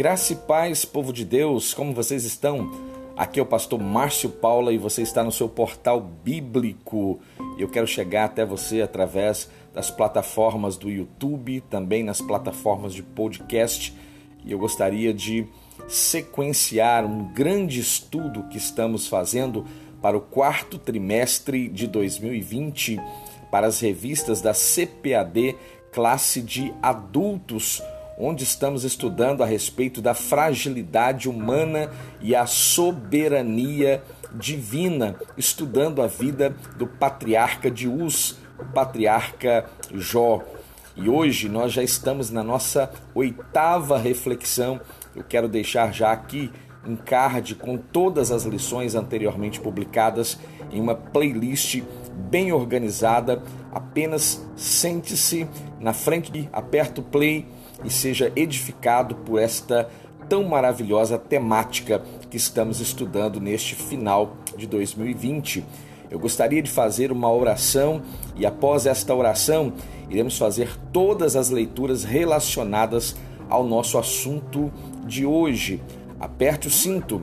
[0.00, 2.70] Graça e paz, povo de Deus, como vocês estão?
[3.14, 7.20] Aqui é o pastor Márcio Paula e você está no seu portal bíblico.
[7.58, 13.94] Eu quero chegar até você através das plataformas do YouTube, também nas plataformas de podcast.
[14.42, 15.46] E eu gostaria de
[15.86, 19.66] sequenciar um grande estudo que estamos fazendo
[20.00, 22.98] para o quarto trimestre de 2020
[23.50, 25.56] para as revistas da CPAD,
[25.92, 27.82] classe de adultos
[28.20, 34.02] onde estamos estudando a respeito da fragilidade humana e a soberania
[34.34, 40.42] divina, estudando a vida do patriarca de Uz, o patriarca Jó.
[40.94, 44.78] E hoje nós já estamos na nossa oitava reflexão.
[45.16, 46.52] Eu quero deixar já aqui
[46.86, 50.38] um card com todas as lições anteriormente publicadas
[50.70, 51.82] em uma playlist
[52.30, 53.42] bem organizada.
[53.72, 55.48] Apenas sente-se
[55.80, 57.46] na frente, aperta o play
[57.84, 59.88] e seja edificado por esta
[60.28, 65.64] tão maravilhosa temática que estamos estudando neste final de 2020.
[66.10, 68.02] Eu gostaria de fazer uma oração
[68.36, 69.72] e após esta oração
[70.08, 73.16] iremos fazer todas as leituras relacionadas
[73.48, 74.72] ao nosso assunto
[75.04, 75.82] de hoje.
[76.18, 77.22] Aperte o cinto,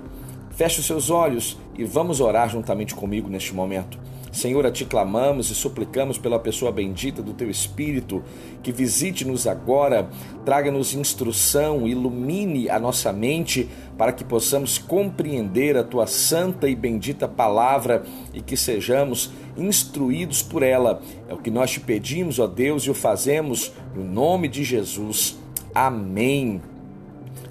[0.52, 3.98] feche os seus olhos e vamos orar juntamente comigo neste momento.
[4.38, 8.24] Senhor, a ti clamamos e suplicamos pela pessoa bendita do teu Espírito,
[8.62, 10.08] que visite-nos agora,
[10.46, 17.28] traga-nos instrução, ilumine a nossa mente para que possamos compreender a tua santa e bendita
[17.28, 21.02] palavra e que sejamos instruídos por ela.
[21.28, 25.36] É o que nós te pedimos, ó Deus, e o fazemos no nome de Jesus.
[25.74, 26.62] Amém.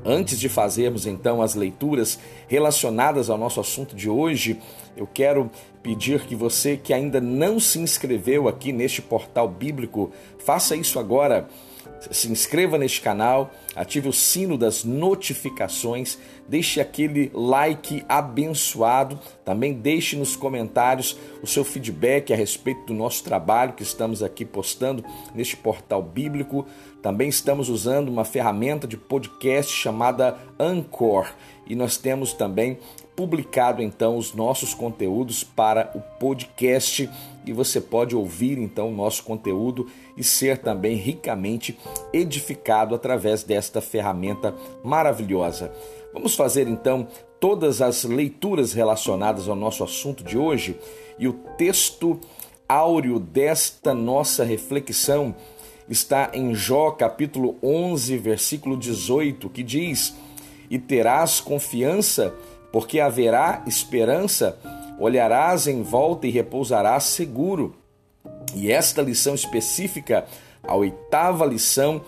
[0.08, 4.60] Antes de fazermos então as leituras relacionadas ao nosso assunto de hoje,
[4.96, 5.50] eu quero
[5.82, 11.48] pedir que você que ainda não se inscreveu aqui neste portal bíblico, faça isso agora
[12.10, 20.16] se inscreva neste canal, ative o sino das notificações, deixe aquele like abençoado, também deixe
[20.16, 25.04] nos comentários o seu feedback a respeito do nosso trabalho que estamos aqui postando
[25.34, 26.66] neste portal bíblico.
[27.02, 31.28] Também estamos usando uma ferramenta de podcast chamada Anchor
[31.66, 32.78] e nós temos também
[33.14, 37.08] publicado então os nossos conteúdos para o podcast
[37.46, 39.86] e você pode ouvir então o nosso conteúdo
[40.16, 41.78] e ser também ricamente
[42.12, 45.72] edificado através desta ferramenta maravilhosa.
[46.12, 47.06] Vamos fazer então
[47.38, 50.76] todas as leituras relacionadas ao nosso assunto de hoje
[51.18, 52.18] e o texto
[52.68, 55.34] áureo desta nossa reflexão
[55.88, 60.16] está em Jó capítulo 11, versículo 18, que diz:
[60.68, 62.34] "E terás confiança
[62.72, 64.58] porque haverá esperança,
[64.98, 67.76] olharás em volta e repousarás seguro.
[68.54, 70.26] E esta lição específica,
[70.62, 72.02] a oitava lição,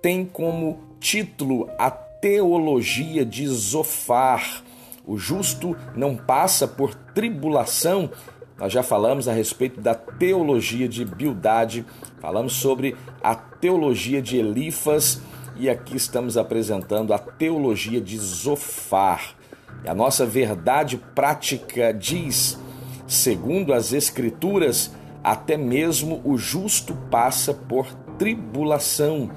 [0.00, 4.62] tem como título a teologia de Zofar.
[5.06, 8.10] O justo não passa por tribulação.
[8.58, 11.86] Nós já falamos a respeito da teologia de Bildade,
[12.20, 15.20] falamos sobre a teologia de Elifas
[15.56, 19.37] e aqui estamos apresentando a teologia de Zofar.
[19.86, 22.58] A nossa verdade prática diz,
[23.06, 27.86] segundo as Escrituras, até mesmo o justo passa por
[28.18, 29.30] tribulação.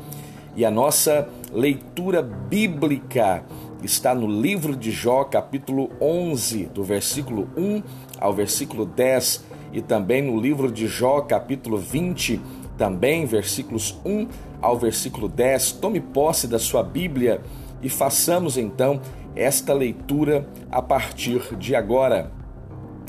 [0.56, 3.44] E a nossa leitura bíblica
[3.84, 7.82] está no livro de Jó, capítulo 11, do versículo 1
[8.20, 12.42] ao versículo 10, e também no livro de Jó, capítulo 20,
[12.78, 14.28] também versículos 1
[14.62, 15.74] ao versículo 10.
[15.74, 17.42] Tome posse da sua Bíblia
[17.82, 19.02] e façamos então
[19.36, 22.32] esta leitura a partir de agora.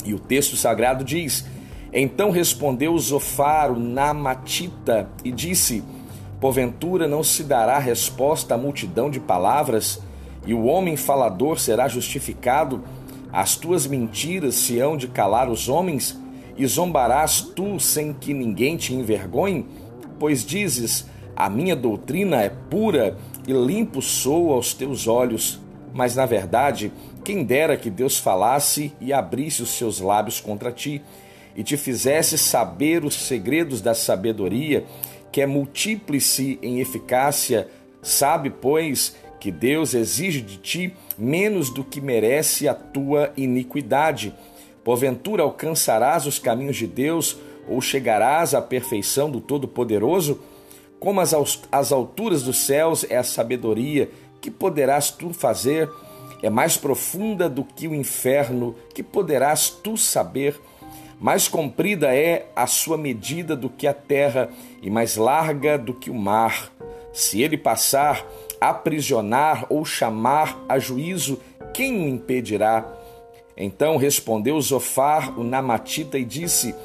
[0.05, 1.45] E o texto sagrado diz:
[1.91, 5.83] Então respondeu Zofar, o Namatita, e disse:
[6.39, 10.01] Porventura não se dará resposta à multidão de palavras,
[10.45, 12.83] e o homem falador será justificado?
[13.31, 16.19] As tuas mentiras se hão de calar os homens?
[16.55, 19.65] E zombarás tu sem que ninguém te envergonhe?
[20.19, 21.05] Pois dizes:
[21.35, 23.17] A minha doutrina é pura
[23.47, 25.62] e limpo sou aos teus olhos
[25.93, 26.91] mas na verdade,
[27.23, 31.01] quem dera que Deus falasse e abrisse os seus lábios contra ti,
[31.55, 34.85] e te fizesse saber os segredos da sabedoria,
[35.31, 37.67] que é múltiplice em eficácia,
[38.01, 44.33] sabe, pois, que Deus exige de ti menos do que merece a tua iniquidade.
[44.83, 47.37] Porventura alcançarás os caminhos de Deus
[47.67, 50.41] ou chegarás à perfeição do Todo-Poderoso?
[50.99, 51.33] Como as,
[51.71, 54.09] as alturas dos céus é a sabedoria,
[54.43, 55.89] que poderás tu fazer?
[56.41, 60.59] É mais profunda do que o inferno, que poderás tu saber?
[61.17, 64.49] Mais comprida é a sua medida do que a terra,
[64.81, 66.69] e mais larga do que o mar.
[67.13, 68.25] Se ele passar,
[68.59, 71.39] aprisionar ou chamar a juízo,
[71.73, 72.85] quem o impedirá?
[73.55, 76.75] Então respondeu Zofar, o Namatita, e disse: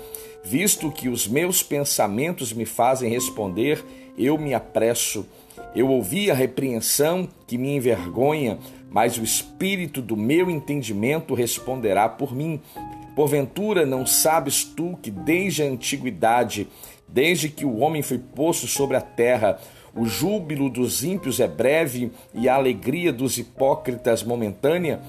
[0.51, 3.85] Visto que os meus pensamentos me fazem responder,
[4.17, 5.27] eu me apresso.
[5.75, 8.59] Eu ouvi a repreensão que me envergonha,
[8.91, 12.63] mas o espírito do meu entendimento responderá por mim.
[13.15, 16.67] Porventura não sabes tu que desde a antiguidade,
[17.07, 19.61] desde que o homem foi posto sobre a terra,
[19.95, 25.03] o júbilo dos ímpios é breve e a alegria dos hipócritas momentânea?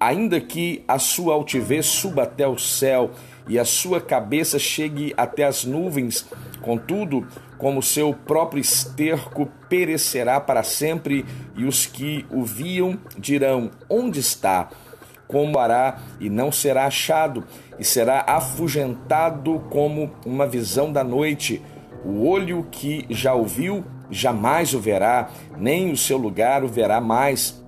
[0.00, 3.12] Ainda que a sua altivez suba até o céu
[3.52, 6.26] e a sua cabeça chegue até as nuvens,
[6.62, 7.28] contudo,
[7.58, 14.70] como seu próprio esterco perecerá para sempre, e os que o viam dirão: Onde está?
[15.28, 17.44] Como hará e não será achado,
[17.78, 21.60] e será afugentado como uma visão da noite.
[22.06, 25.28] O olho que já o viu jamais o verá,
[25.58, 27.62] nem o seu lugar o verá mais.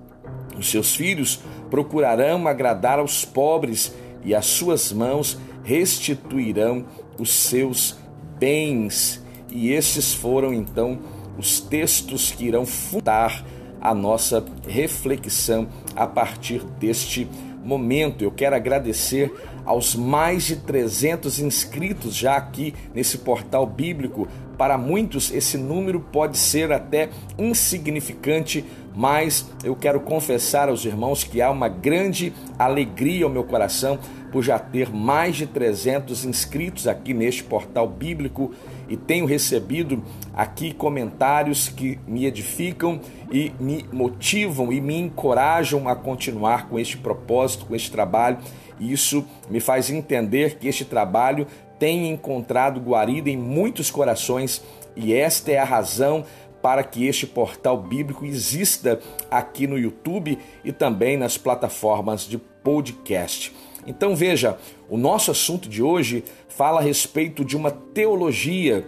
[0.57, 3.93] Os seus filhos procurarão agradar aos pobres,
[4.23, 6.85] e as suas mãos restituirão
[7.19, 7.97] os seus
[8.39, 9.21] bens.
[9.51, 10.99] E esses foram então
[11.37, 13.43] os textos que irão fundar
[13.81, 17.27] a nossa reflexão a partir deste
[17.63, 18.23] momento.
[18.23, 19.33] Eu quero agradecer
[19.65, 24.27] aos mais de 300 inscritos já aqui nesse portal bíblico.
[24.57, 28.63] Para muitos, esse número pode ser até insignificante,
[28.95, 33.99] mas eu quero confessar aos irmãos que há uma grande alegria ao meu coração
[34.31, 38.51] por já ter mais de 300 inscritos aqui neste portal bíblico
[38.87, 40.03] e tenho recebido
[40.33, 42.99] aqui comentários que me edificam
[43.31, 48.37] e me motivam e me encorajam a continuar com este propósito, com este trabalho.
[48.79, 51.47] Isso me faz entender que este trabalho
[51.79, 54.61] tem encontrado guarida em muitos corações
[54.95, 56.23] e esta é a razão
[56.65, 63.55] para que este portal bíblico exista aqui no YouTube e também nas plataformas de podcast.
[63.85, 64.57] Então veja,
[64.89, 68.83] o nosso assunto de hoje fala a respeito de uma teologia,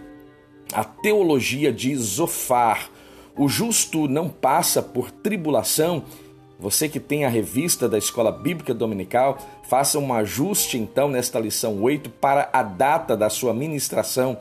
[0.72, 2.90] a teologia de Zofar.
[3.36, 6.02] O justo não passa por tribulação.
[6.58, 9.38] Você que tem a revista da Escola Bíblica Dominical,
[9.68, 14.36] faça um ajuste então nesta lição 8 para a data da sua ministração.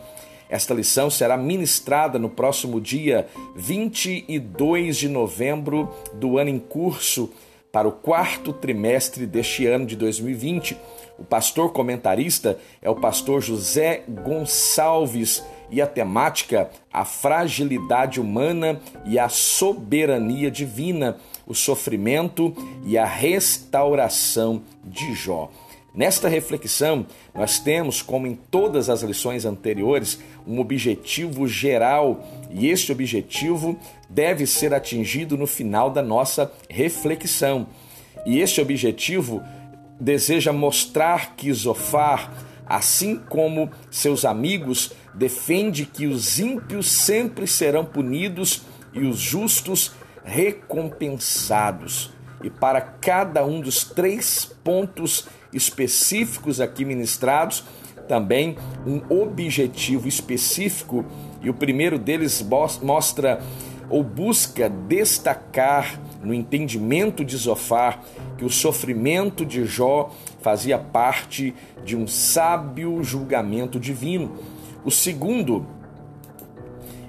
[0.50, 7.30] Esta lição será ministrada no próximo dia 22 de novembro do ano em curso
[7.72, 10.78] para o quarto trimestre deste ano de 2020.
[11.20, 19.20] O pastor comentarista é o pastor José Gonçalves e a temática a fragilidade humana e
[19.20, 22.56] a soberania divina, o sofrimento
[22.86, 25.52] e a restauração de Jó.
[25.94, 32.92] Nesta reflexão, nós temos, como em todas as lições anteriores, um objetivo geral e este
[32.92, 33.78] objetivo
[34.10, 37.68] deve ser atingido no final da nossa reflexão.
[38.26, 39.44] E este objetivo
[40.00, 42.32] deseja mostrar que Zofar,
[42.66, 48.62] assim como seus amigos, defende que os ímpios sempre serão punidos
[48.94, 49.92] e os justos
[50.24, 52.12] recompensados.
[52.44, 57.64] E para cada um dos três pontos específicos aqui ministrados,
[58.08, 58.56] também
[58.86, 61.06] um objetivo específico,
[61.42, 62.46] e o primeiro deles
[62.82, 63.42] mostra
[63.90, 68.04] ou busca destacar no entendimento de Zofar
[68.38, 70.12] que o sofrimento de Jó
[70.42, 71.54] fazia parte
[71.86, 74.36] de um sábio julgamento divino.
[74.84, 75.66] O segundo,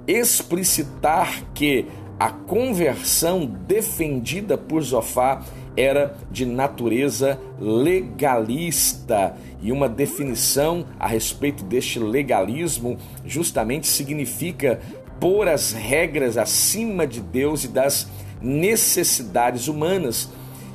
[0.06, 1.86] explicitar que
[2.18, 5.44] a conversão defendida por Zofar
[5.76, 14.80] era de natureza legalista e uma definição a respeito deste legalismo justamente significa
[15.20, 18.08] pôr as regras acima de Deus e das
[18.42, 20.28] necessidades humanas.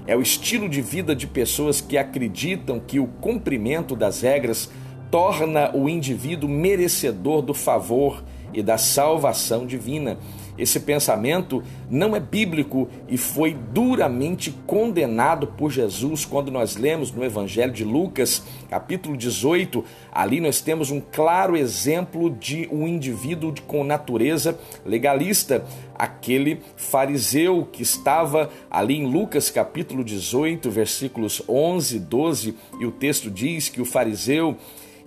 [0.08, 4.70] É o estilo de vida de pessoas que acreditam que o cumprimento das regras
[5.12, 8.24] torna o indivíduo merecedor do favor
[8.54, 10.18] e da salvação divina.
[10.58, 17.24] Esse pensamento não é bíblico e foi duramente condenado por Jesus quando nós lemos no
[17.24, 19.84] Evangelho de Lucas, capítulo 18.
[20.12, 27.82] Ali nós temos um claro exemplo de um indivíduo com natureza legalista, aquele fariseu que
[27.82, 33.86] estava ali em Lucas, capítulo 18, versículos 11, 12, e o texto diz que o
[33.86, 34.56] fariseu,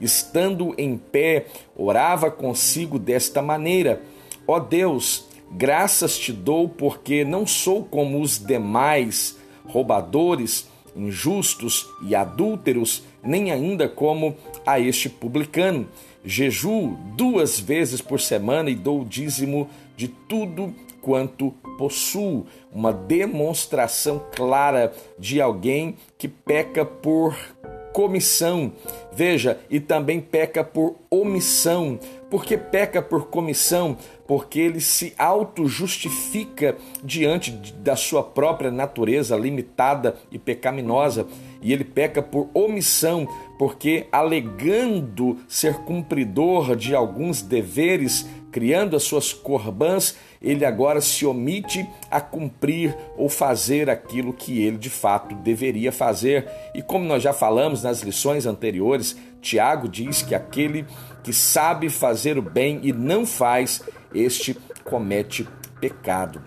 [0.00, 4.03] estando em pé, orava consigo desta maneira:
[4.47, 9.37] Ó Deus, Graças te dou porque não sou como os demais
[9.67, 15.88] roubadores, injustos e adúlteros, nem ainda como a este publicano.
[16.25, 22.47] jejuo duas vezes por semana e dou o dízimo de tudo quanto possuo.
[22.73, 27.37] Uma demonstração clara de alguém que peca por
[27.93, 28.73] comissão.
[29.12, 31.99] Veja, e também peca por omissão.
[32.29, 33.97] Por que peca por comissão?
[34.26, 41.26] Porque ele se auto-justifica diante da sua própria natureza limitada e pecaminosa.
[41.62, 43.26] E ele peca por omissão,
[43.59, 51.87] porque alegando ser cumpridor de alguns deveres, criando as suas corbãs, ele agora se omite
[52.11, 56.49] a cumprir ou fazer aquilo que ele de fato deveria fazer.
[56.75, 60.87] E como nós já falamos nas lições anteriores, Tiago diz que aquele
[61.23, 63.83] que sabe fazer o bem e não faz,
[64.18, 65.46] este comete
[65.80, 66.42] pecado.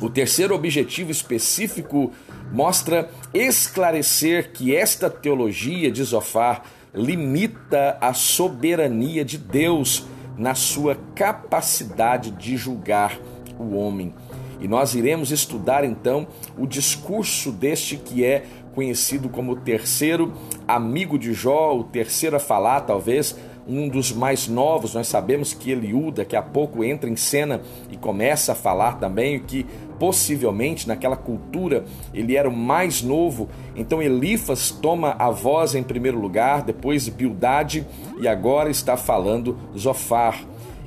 [0.00, 2.12] O terceiro objetivo específico
[2.52, 6.62] mostra esclarecer que esta teologia de Zofar
[6.94, 10.04] limita a soberania de Deus
[10.36, 13.18] na sua capacidade de julgar
[13.58, 14.14] o homem.
[14.60, 18.44] E nós iremos estudar então o discurso deste que é
[18.74, 20.32] conhecido como o terceiro
[20.66, 23.36] amigo de Jó, o terceiro a falar, talvez
[23.66, 24.94] um dos mais novos.
[24.94, 29.38] Nós sabemos que Eliú daqui a pouco entra em cena e começa a falar também,
[29.38, 29.66] que
[29.98, 33.48] possivelmente naquela cultura ele era o mais novo.
[33.76, 37.86] Então Elifas toma a voz em primeiro lugar, depois Bildade
[38.20, 40.42] e agora está falando Zofar.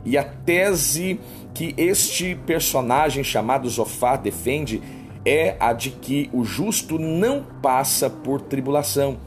[0.06, 1.20] E a tese
[1.54, 4.82] que este personagem chamado Zofar defende
[5.26, 9.18] é a de que o justo não passa por tribulação.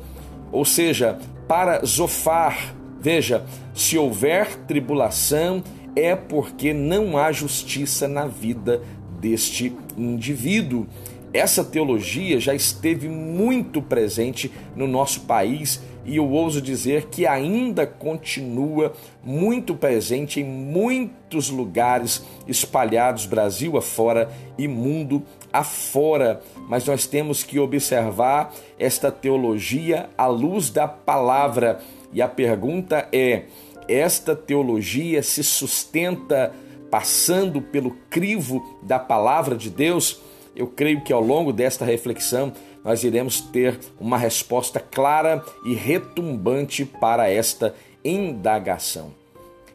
[0.53, 5.63] Ou seja, para Zofar, veja, se houver tribulação,
[5.95, 8.83] é porque não há justiça na vida
[9.21, 10.87] deste indivíduo.
[11.33, 17.85] Essa teologia já esteve muito presente no nosso país e eu ouso dizer que ainda
[17.85, 18.93] continua
[19.25, 25.23] muito presente em muitos lugares espalhados Brasil afora e mundo
[25.53, 26.41] afora.
[26.69, 31.81] Mas nós temos que observar esta teologia à luz da palavra.
[32.17, 33.43] E a pergunta é:
[33.87, 36.51] esta teologia se sustenta
[36.91, 40.23] passando pelo crivo da palavra de Deus?
[40.57, 46.87] Eu creio que ao longo desta reflexão nós iremos ter uma resposta clara e retumbante
[46.87, 49.13] para esta indagação.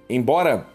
[0.10, 0.66] Embora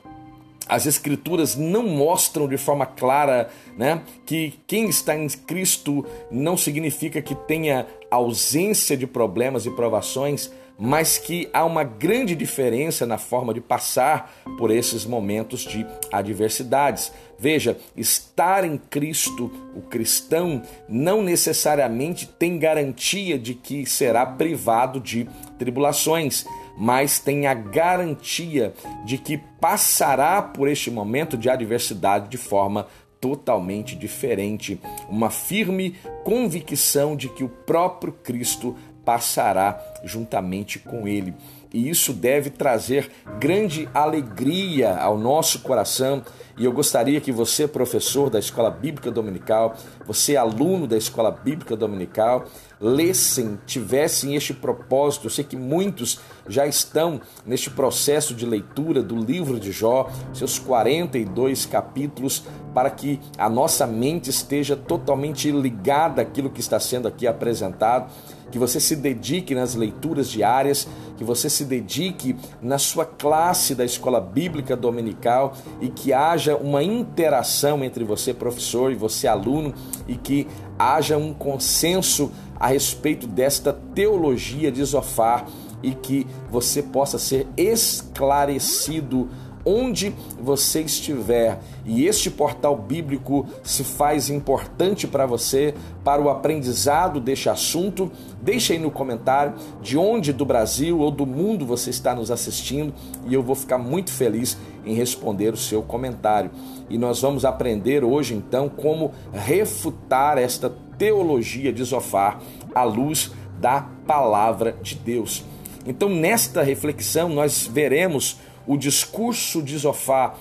[0.68, 7.20] as escrituras não mostram de forma clara, né, que quem está em Cristo não significa
[7.20, 13.54] que tenha ausência de problemas e provações, mas que há uma grande diferença na forma
[13.54, 17.12] de passar por esses momentos de adversidades.
[17.38, 25.28] Veja, estar em Cristo, o cristão, não necessariamente tem garantia de que será privado de
[25.58, 32.86] tribulações, mas tem a garantia de que passará por este momento de adversidade de forma
[33.20, 41.32] totalmente diferente, uma firme convicção de que o próprio Cristo passará juntamente com ele.
[41.72, 46.22] E isso deve trazer grande alegria ao nosso coração.
[46.56, 51.76] E eu gostaria que você, professor da Escola Bíblica Dominical, você, aluno da Escola Bíblica
[51.76, 52.46] Dominical,
[52.80, 55.26] lessem, tivessem este propósito.
[55.26, 60.58] Eu sei que muitos já estão neste processo de leitura do livro de Jó, seus
[60.58, 67.26] 42 capítulos, para que a nossa mente esteja totalmente ligada àquilo que está sendo aqui
[67.26, 68.10] apresentado
[68.50, 70.86] que você se dedique nas leituras diárias,
[71.16, 76.82] que você se dedique na sua classe da escola bíblica dominical e que haja uma
[76.82, 79.74] interação entre você, professor, e você, aluno,
[80.06, 80.46] e que
[80.78, 85.46] haja um consenso a respeito desta teologia de Zofar
[85.82, 89.28] e que você possa ser esclarecido
[89.66, 91.58] onde você estiver.
[91.84, 98.10] E este portal bíblico se faz importante para você, para o aprendizado deste assunto.
[98.40, 102.94] Deixe aí no comentário de onde do Brasil ou do mundo você está nos assistindo
[103.26, 106.50] e eu vou ficar muito feliz em responder o seu comentário.
[106.88, 112.40] E nós vamos aprender hoje então como refutar esta teologia de Zofar
[112.72, 115.44] à luz da palavra de Deus.
[115.86, 120.34] Então, nesta reflexão, nós veremos o discurso de Zofá,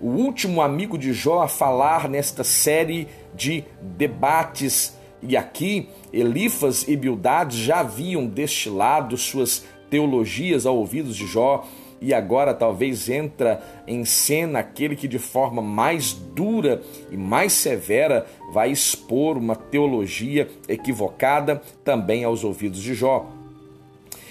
[0.00, 4.96] o último amigo de Jó a falar nesta série de debates.
[5.22, 11.66] E aqui, Elifas e Bildad já haviam destilado suas teologias ao ouvidos de Jó,
[12.00, 18.26] e agora talvez entra em cena aquele que de forma mais dura e mais severa
[18.52, 23.39] vai expor uma teologia equivocada também aos ouvidos de Jó.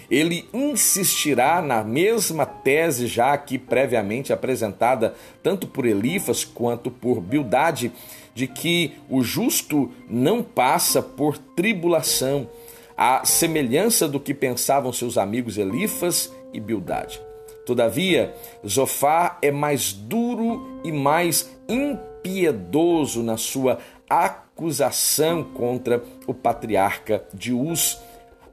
[0.10, 5.13] Ele insistirá na mesma tese já aqui previamente apresentada
[5.44, 7.92] tanto por Elifas quanto por Bildade,
[8.34, 12.50] de que o justo não passa por tribulação,
[12.98, 17.22] à semelhança do que pensavam seus amigos Elifas e Bildade.
[17.66, 18.34] Todavia,
[18.68, 23.78] Zofar é mais duro e mais impiedoso na sua
[24.10, 28.00] acusação contra o patriarca de Uz.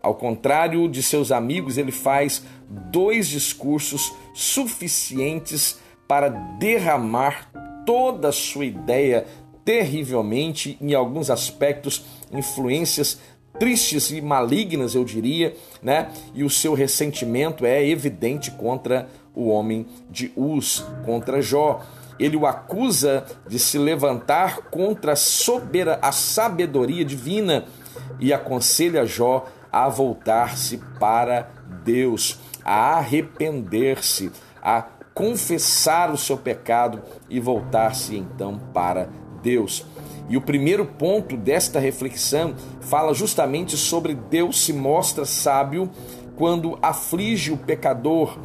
[0.07, 2.45] Ao contrário de seus amigos, ele faz
[2.93, 7.51] dois discursos suficientes para derramar
[7.85, 9.27] toda a sua ideia
[9.65, 13.19] terrivelmente, em alguns aspectos, influências
[13.59, 16.13] tristes e malignas, eu diria, né?
[16.33, 21.83] E o seu ressentimento é evidente contra o homem de Uz, contra Jó.
[22.17, 27.65] Ele o acusa de se levantar contra a, sobera, a sabedoria divina
[28.21, 29.47] e aconselha Jó
[29.77, 31.51] a voltar-se para
[31.85, 34.81] Deus, a arrepender-se, a
[35.13, 39.11] confessar o seu pecado e voltar-se então para
[39.43, 39.85] Deus.
[40.31, 45.91] E o primeiro ponto desta reflexão fala justamente sobre Deus se mostra sábio
[46.37, 48.39] quando aflige o pecador.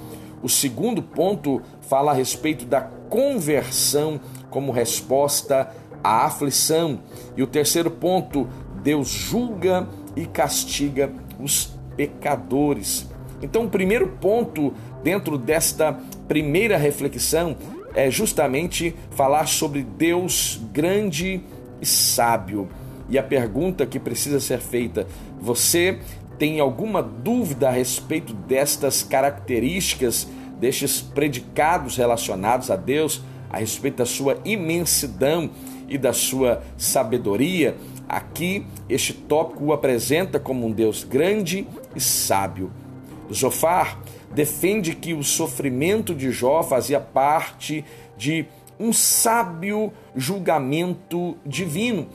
[0.44, 4.20] O segundo ponto fala a respeito da conversão
[4.50, 5.72] como resposta
[6.04, 7.00] à aflição.
[7.38, 8.50] E o terceiro ponto,
[8.84, 13.10] Deus julga e castiga os pecadores.
[13.42, 17.56] Então, o primeiro ponto dentro desta primeira reflexão
[17.94, 21.42] é justamente falar sobre Deus grande
[21.82, 22.70] e sábio.
[23.10, 25.08] E a pergunta que precisa ser feita:
[25.40, 26.00] você
[26.38, 30.28] tem alguma dúvida a respeito destas características,
[30.60, 35.50] destes predicados relacionados a Deus, a respeito da sua imensidão
[35.90, 37.76] e da sua sabedoria?
[38.12, 41.66] Aqui, este tópico o apresenta como um Deus grande
[41.96, 42.70] e sábio.
[43.34, 44.02] Zofar
[44.36, 47.86] defende que o sofrimento de Jó fazia parte
[48.18, 48.46] de
[48.78, 52.10] um sábio julgamento divino.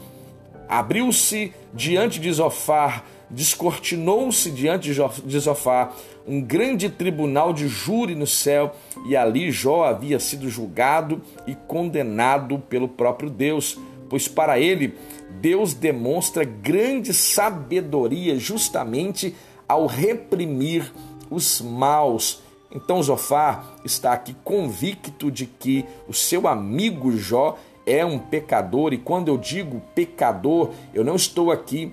[0.69, 5.95] Abriu-se diante de Zofar, descortinou-se diante de Zofar
[6.27, 8.77] um grande tribunal de júri no céu,
[9.09, 13.79] e ali Jó havia sido julgado e condenado pelo próprio Deus,
[14.11, 14.95] pois para ele
[15.41, 19.35] Deus demonstra grande sabedoria justamente
[19.69, 20.93] ao reprimir
[21.31, 22.43] os maus.
[22.73, 28.99] Então Zofar está aqui convicto de que o seu amigo Jó é um pecador, e
[28.99, 31.93] quando eu digo pecador, eu não estou aqui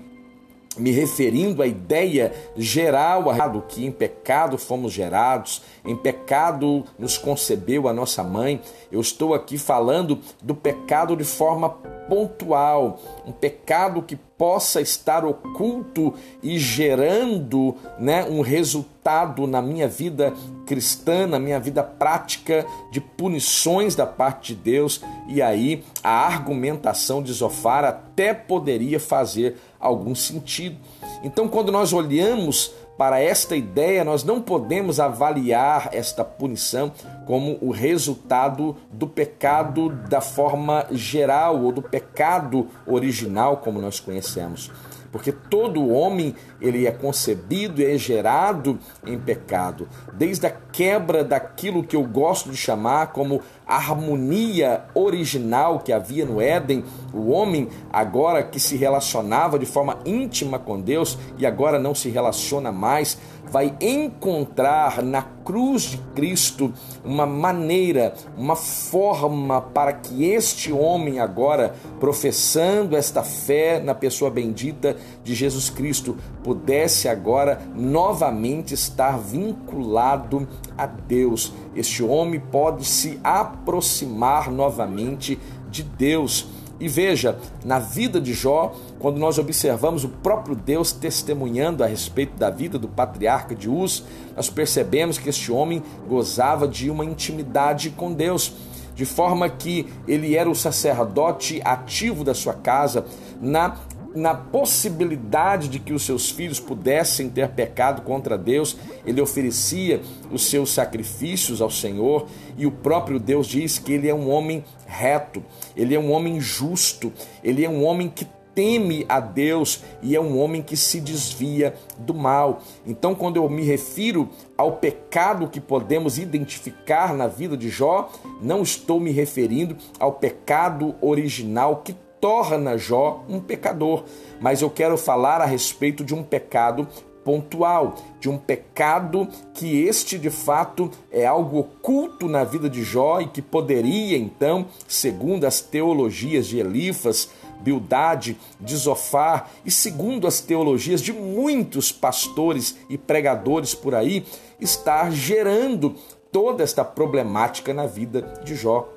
[0.76, 3.24] me referindo à ideia geral
[3.68, 8.60] que em pecado fomos gerados, em pecado nos concebeu a nossa mãe.
[8.90, 11.70] Eu estou aqui falando do pecado de forma
[12.08, 20.32] pontual, um pecado que possa estar oculto e gerando né, um resultado na minha vida
[20.66, 27.22] cristã, na minha vida prática de punições da parte de Deus, e aí a argumentação
[27.22, 30.76] de Zofar até poderia fazer algum sentido.
[31.22, 36.92] Então, quando nós olhamos para esta ideia, nós não podemos avaliar esta punição
[37.26, 44.70] como o resultado do pecado da forma geral ou do pecado original, como nós conhecemos
[45.14, 51.84] porque todo homem ele é concebido e é gerado em pecado, desde a quebra daquilo
[51.84, 58.42] que eu gosto de chamar como harmonia original que havia no Éden, o homem agora
[58.42, 63.18] que se relacionava de forma íntima com Deus e agora não se relaciona mais,
[63.54, 71.72] vai encontrar na cruz de Cristo uma maneira, uma forma para que este homem agora,
[72.00, 80.84] professando esta fé na pessoa bendita de Jesus Cristo, pudesse agora novamente estar vinculado a
[80.86, 81.52] Deus.
[81.76, 85.38] Este homem pode se aproximar novamente
[85.70, 86.48] de Deus.
[86.80, 92.38] E veja, na vida de Jó, quando nós observamos o próprio Deus testemunhando a respeito
[92.38, 94.02] da vida do patriarca de Uz,
[94.34, 98.54] nós percebemos que este homem gozava de uma intimidade com Deus,
[98.94, 103.04] de forma que ele era o sacerdote ativo da sua casa,
[103.42, 103.76] na
[104.14, 110.46] na possibilidade de que os seus filhos pudessem ter pecado contra Deus, ele oferecia os
[110.46, 115.42] seus sacrifícios ao Senhor e o próprio Deus diz que ele é um homem reto,
[115.76, 117.12] ele é um homem justo,
[117.42, 121.74] ele é um homem que teme a Deus e é um homem que se desvia
[121.98, 122.62] do mal.
[122.86, 128.62] Então, quando eu me refiro ao pecado que podemos identificar na vida de Jó, não
[128.62, 134.04] estou me referindo ao pecado original que torna Jó um pecador,
[134.40, 136.88] mas eu quero falar a respeito de um pecado
[137.24, 143.20] pontual, de um pecado que este de fato é algo oculto na vida de Jó
[143.20, 147.30] e que poderia então, segundo as teologias de Elifas,
[147.64, 154.24] Bildade, de Zofar e segundo as teologias de muitos pastores e pregadores por aí,
[154.60, 155.96] estar gerando
[156.30, 158.88] toda esta problemática na vida de Jó.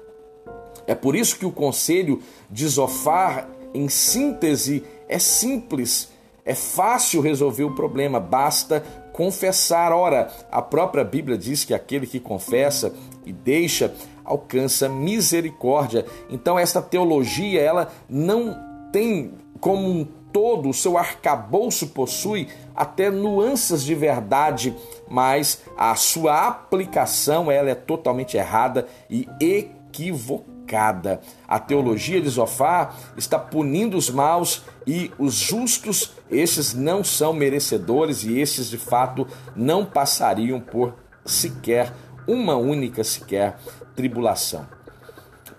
[0.86, 6.10] É por isso que o conselho de Zofar, em síntese, é simples
[6.48, 9.92] é fácil resolver o problema, basta confessar.
[9.92, 12.94] Ora, a própria Bíblia diz que aquele que confessa
[13.26, 13.94] e deixa
[14.28, 16.06] alcança misericórdia.
[16.30, 18.56] Então esta teologia, ela não
[18.92, 24.76] tem como um todo, o seu arcabouço possui até nuances de verdade,
[25.10, 31.22] mas a sua aplicação ela é totalmente errada e equivocada.
[31.48, 38.24] A teologia de Zofar está punindo os maus e os justos, esses não são merecedores
[38.24, 40.94] e esses de fato não passariam por
[41.26, 41.94] sequer
[42.28, 43.58] uma única sequer
[43.98, 44.68] tribulação.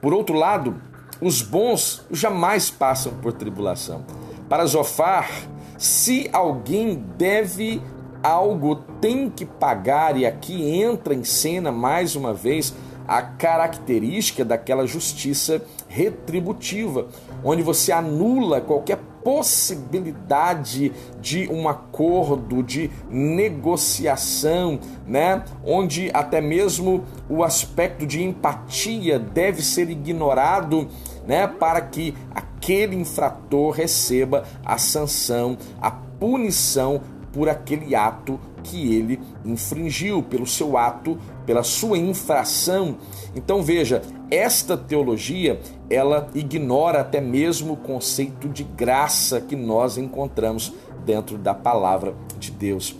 [0.01, 0.81] Por outro lado,
[1.21, 4.05] os bons jamais passam por tribulação.
[4.49, 5.29] Para Zofar,
[5.77, 7.83] se alguém deve
[8.23, 12.73] algo, tem que pagar, e aqui entra em cena mais uma vez
[13.09, 17.09] a característica daquela justiça retributiva,
[17.43, 25.45] onde você anula qualquer possibilidade de um acordo, de negociação, né?
[25.65, 30.89] Onde até mesmo o aspecto de empatia deve ser ignorado,
[31.27, 37.03] né, para que aquele infrator receba a sanção, a punição
[37.33, 42.97] por aquele ato que ele infringiu, pelo seu ato, pela sua infração.
[43.35, 50.73] Então veja, esta teologia, ela ignora até mesmo o conceito de graça que nós encontramos
[51.05, 52.95] dentro da palavra de Deus.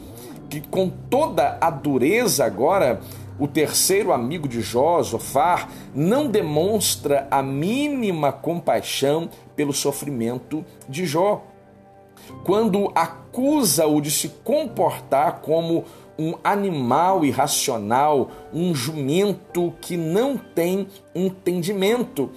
[0.49, 3.01] Que com toda a dureza agora,
[3.39, 11.45] o terceiro amigo de Jó, Zofar, não demonstra a mínima compaixão pelo sofrimento de Jó
[12.45, 15.85] quando acusa-o de se comportar como
[16.19, 22.31] um animal irracional, um jumento que não tem entendimento,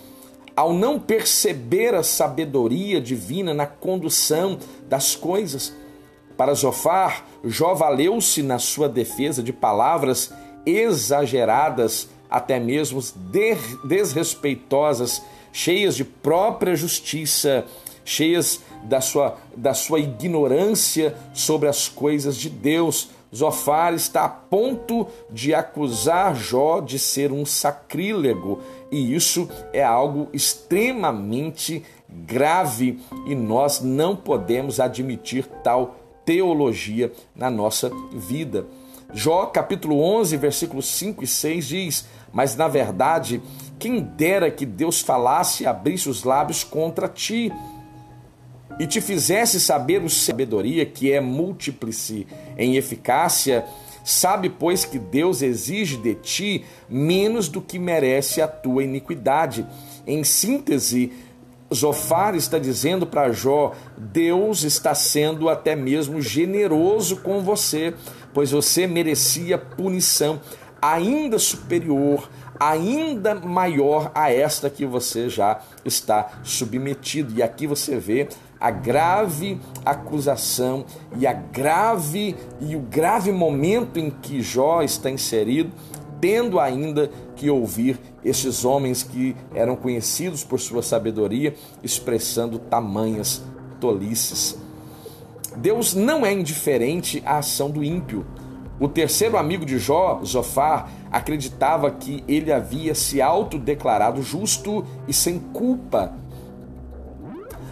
[0.61, 5.73] ao não perceber a sabedoria divina na condução das coisas.
[6.37, 10.31] Para Zofar, Jó valeu-se na sua defesa de palavras
[10.63, 13.01] exageradas, até mesmo
[13.83, 17.65] desrespeitosas, cheias de própria justiça,
[18.05, 23.09] cheias da sua, da sua ignorância sobre as coisas de Deus.
[23.33, 28.59] Zofar está a ponto de acusar Jó de ser um sacrílego,
[28.91, 37.89] e isso é algo extremamente grave e nós não podemos admitir tal teologia na nossa
[38.13, 38.65] vida.
[39.13, 43.41] Jó capítulo 11, versículos 5 e 6 diz: Mas na verdade,
[43.79, 47.51] quem dera que Deus falasse e abrisse os lábios contra ti
[48.79, 52.25] e te fizesse saber o sabedoria que é múltiplice
[52.57, 53.65] em eficácia,
[54.03, 59.65] sabe, pois, que Deus exige de ti menos do que merece a tua iniquidade.
[60.05, 61.11] Em síntese,
[61.73, 67.93] Zofar está dizendo para Jó: Deus está sendo até mesmo generoso com você,
[68.33, 70.41] pois você merecia punição
[70.81, 77.33] ainda superior, ainda maior a esta que você já está submetido.
[77.35, 78.27] E aqui você vê
[78.61, 80.85] a grave acusação
[81.17, 85.71] e a grave e o grave momento em que Jó está inserido,
[86.21, 93.41] tendo ainda que ouvir esses homens que eram conhecidos por sua sabedoria, expressando tamanhas
[93.79, 94.59] tolices.
[95.57, 98.23] Deus não é indiferente à ação do ímpio.
[98.79, 105.39] O terceiro amigo de Jó, Zofar, acreditava que ele havia se autodeclarado justo e sem
[105.39, 106.20] culpa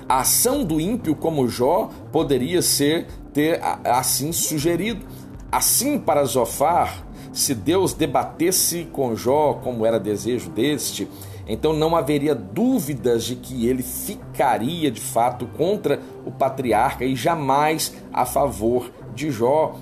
[0.09, 5.05] a ação do ímpio como Jó poderia ser ter assim sugerido.
[5.51, 11.07] Assim para Zofar, se Deus debatesse com Jó como era desejo deste,
[11.47, 17.93] então não haveria dúvidas de que ele ficaria de fato contra o patriarca e jamais
[18.11, 19.75] a favor de Jó.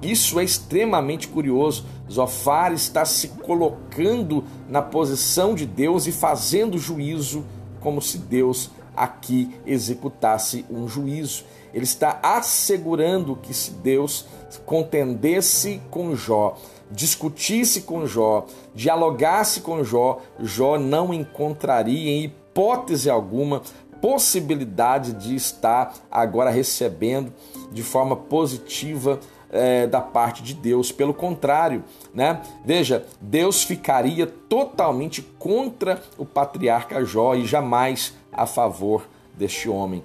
[0.00, 1.84] Isso é extremamente curioso.
[2.10, 7.44] Zofar está se colocando na posição de Deus e fazendo juízo
[7.80, 11.44] como se Deus aqui executasse um juízo.
[11.72, 14.26] Ele está assegurando que se Deus
[14.64, 16.56] contendesse com Jó,
[16.90, 23.62] discutisse com Jó, dialogasse com Jó, Jó não encontraria em hipótese alguma
[24.00, 27.32] possibilidade de estar agora recebendo
[27.72, 29.18] de forma positiva
[29.50, 30.92] é, da parte de Deus.
[30.92, 32.42] Pelo contrário, né?
[32.64, 40.04] Veja, Deus ficaria totalmente contra o patriarca Jó e jamais a favor deste homem.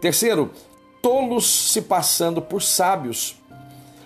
[0.00, 0.50] Terceiro,
[1.02, 3.36] tolos se passando por sábios.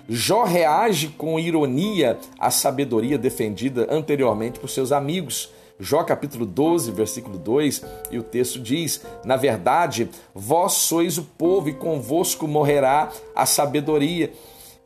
[0.09, 5.51] Jó reage com ironia à sabedoria defendida anteriormente por seus amigos.
[5.81, 11.69] Jó capítulo 12, versículo 2, e o texto diz: Na verdade, vós sois o povo,
[11.69, 14.33] e convosco morrerá a sabedoria.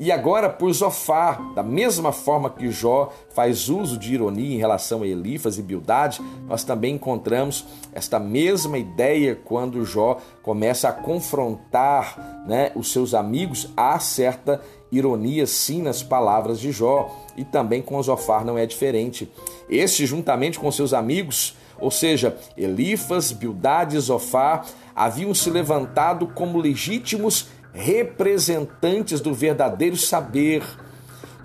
[0.01, 5.03] E agora por Zofar, da mesma forma que Jó faz uso de ironia em relação
[5.03, 12.45] a Elifas e Bildade, nós também encontramos esta mesma ideia quando Jó começa a confrontar
[12.47, 13.73] né, os seus amigos.
[13.77, 14.61] Há certa
[14.93, 19.29] ironia sim nas palavras de Jó e também com Zofar não é diferente.
[19.69, 26.59] Este, juntamente com seus amigos, ou seja, Elifas, Bildade e Zofar, haviam se levantado como
[26.59, 27.49] legítimos
[27.79, 30.65] representantes do verdadeiro saber.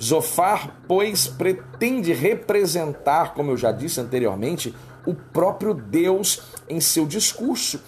[0.01, 7.79] Zofar, pois, pretende representar, como eu já disse anteriormente, o próprio Deus em seu discurso.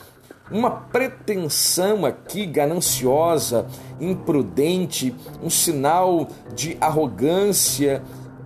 [0.52, 3.66] Uma pretensão aqui gananciosa,
[4.00, 8.04] imprudente, um sinal de arrogância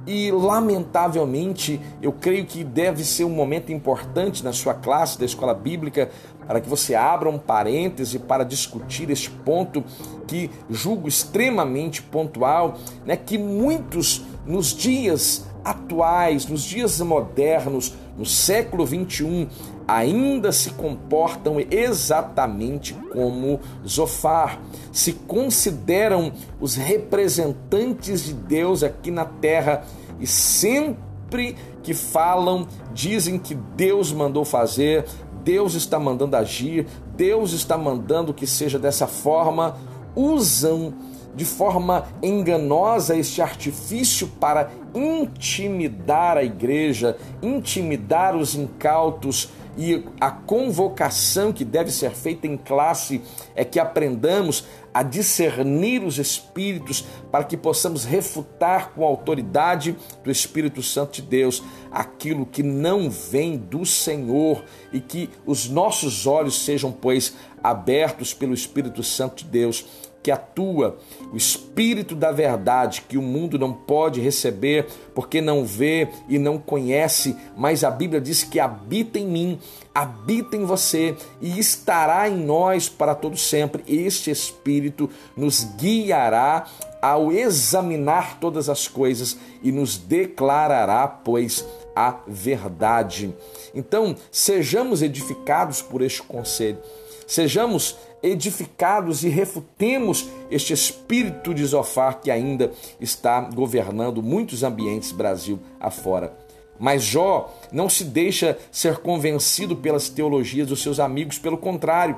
[0.08, 5.54] e, lamentavelmente, eu creio que deve ser um momento importante na sua classe da escola
[5.54, 6.10] bíblica
[6.50, 9.84] para que você abra um parêntese para discutir este ponto
[10.26, 18.84] que julgo extremamente pontual, né, que muitos nos dias atuais, nos dias modernos, no século
[18.84, 19.48] 21,
[19.88, 24.60] ainda se comportam exatamente como Zofar,
[24.92, 29.86] se consideram os representantes de Deus aqui na terra
[30.20, 35.06] e sempre que falam, dizem que Deus mandou fazer,
[35.50, 36.86] Deus está mandando agir,
[37.18, 39.76] Deus está mandando que seja dessa forma,
[40.16, 40.94] usam
[41.36, 51.52] de forma enganosa este artifício para intimidar a igreja, intimidar os incautos, e a convocação
[51.52, 53.22] que deve ser feita em classe
[53.56, 60.32] é que aprendamos a discernir os espíritos para que possamos refutar com a autoridade do
[60.32, 66.64] Espírito Santo de Deus aquilo que não vem do Senhor e que os nossos olhos
[66.64, 69.86] sejam, pois, abertos pelo Espírito Santo de Deus
[70.22, 70.98] que atua,
[71.32, 76.58] o Espírito da verdade que o mundo não pode receber porque não vê e não
[76.58, 79.60] conhece, mas a Bíblia diz que habita em mim,
[79.94, 83.84] habita em você e estará em nós para todo sempre.
[83.88, 86.66] Este Espírito nos guiará
[87.02, 93.34] ao examinar todas as coisas e nos declarará, pois, a verdade.
[93.74, 96.80] Então, sejamos edificados por este conselho.
[97.28, 105.60] Sejamos edificados e refutemos este espírito de Zofar que ainda está governando muitos ambientes Brasil
[105.80, 106.49] afora.
[106.80, 112.18] Mas Jó não se deixa ser convencido pelas teologias dos seus amigos, pelo contrário,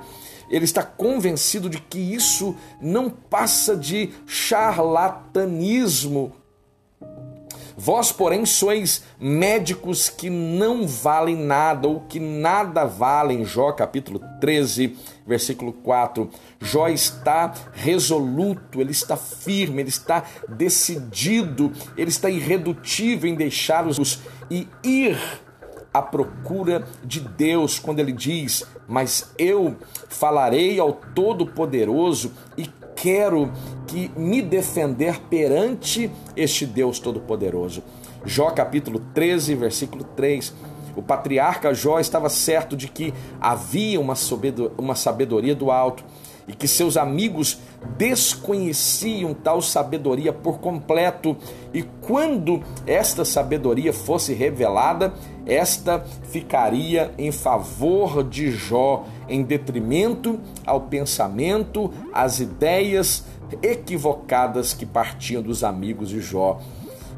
[0.49, 6.33] ele está convencido de que isso não passa de charlatanismo
[7.83, 13.43] Vós, porém, sois médicos que não valem nada, ou que nada valem.
[13.43, 14.95] Jó capítulo 13,
[15.25, 16.29] versículo 4.
[16.59, 24.19] Jó está resoluto, ele está firme, ele está decidido, ele está irredutível em deixá-los
[24.51, 25.17] e ir
[25.93, 29.77] à procura de Deus, quando ele diz: Mas eu
[30.09, 33.51] falarei ao Todo-Poderoso e quero
[33.87, 37.81] que me defender perante este Deus Todo-Poderoso.
[38.25, 40.53] Jó capítulo 13, versículo 3.
[40.95, 46.03] O patriarca Jó estava certo de que havia uma sabedoria do alto
[46.51, 47.59] e que seus amigos
[47.97, 51.37] desconheciam tal sabedoria por completo,
[51.73, 55.13] e quando esta sabedoria fosse revelada,
[55.45, 63.23] esta ficaria em favor de Jó, em detrimento ao pensamento, às ideias
[63.63, 66.59] equivocadas que partiam dos amigos de Jó.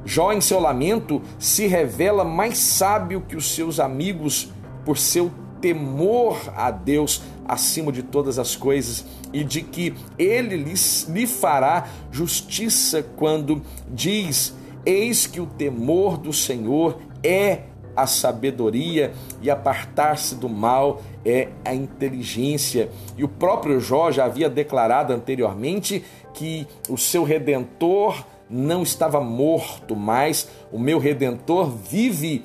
[0.06, 4.50] Jó, em seu lamento, se revela mais sábio que os seus amigos
[4.86, 5.32] por seu
[5.64, 11.88] temor a Deus acima de todas as coisas e de que ele lhes, lhe fará
[12.12, 14.54] justiça quando diz:
[14.86, 17.64] Eis que o temor do Senhor é
[17.96, 22.90] a sabedoria e apartar-se do mal é a inteligência.
[23.18, 26.04] E o próprio Jó já havia declarado anteriormente
[26.34, 32.44] que o seu redentor não estava morto, mas o meu redentor vive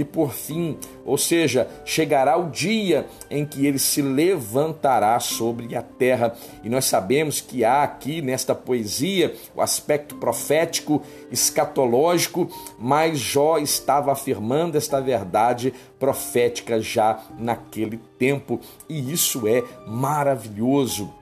[0.00, 5.82] e por fim, ou seja, chegará o dia em que ele se levantará sobre a
[5.82, 6.34] terra.
[6.64, 14.10] E nós sabemos que há aqui nesta poesia o aspecto profético, escatológico, mas Jó estava
[14.12, 18.58] afirmando esta verdade profética já naquele tempo,
[18.88, 21.12] e isso é maravilhoso.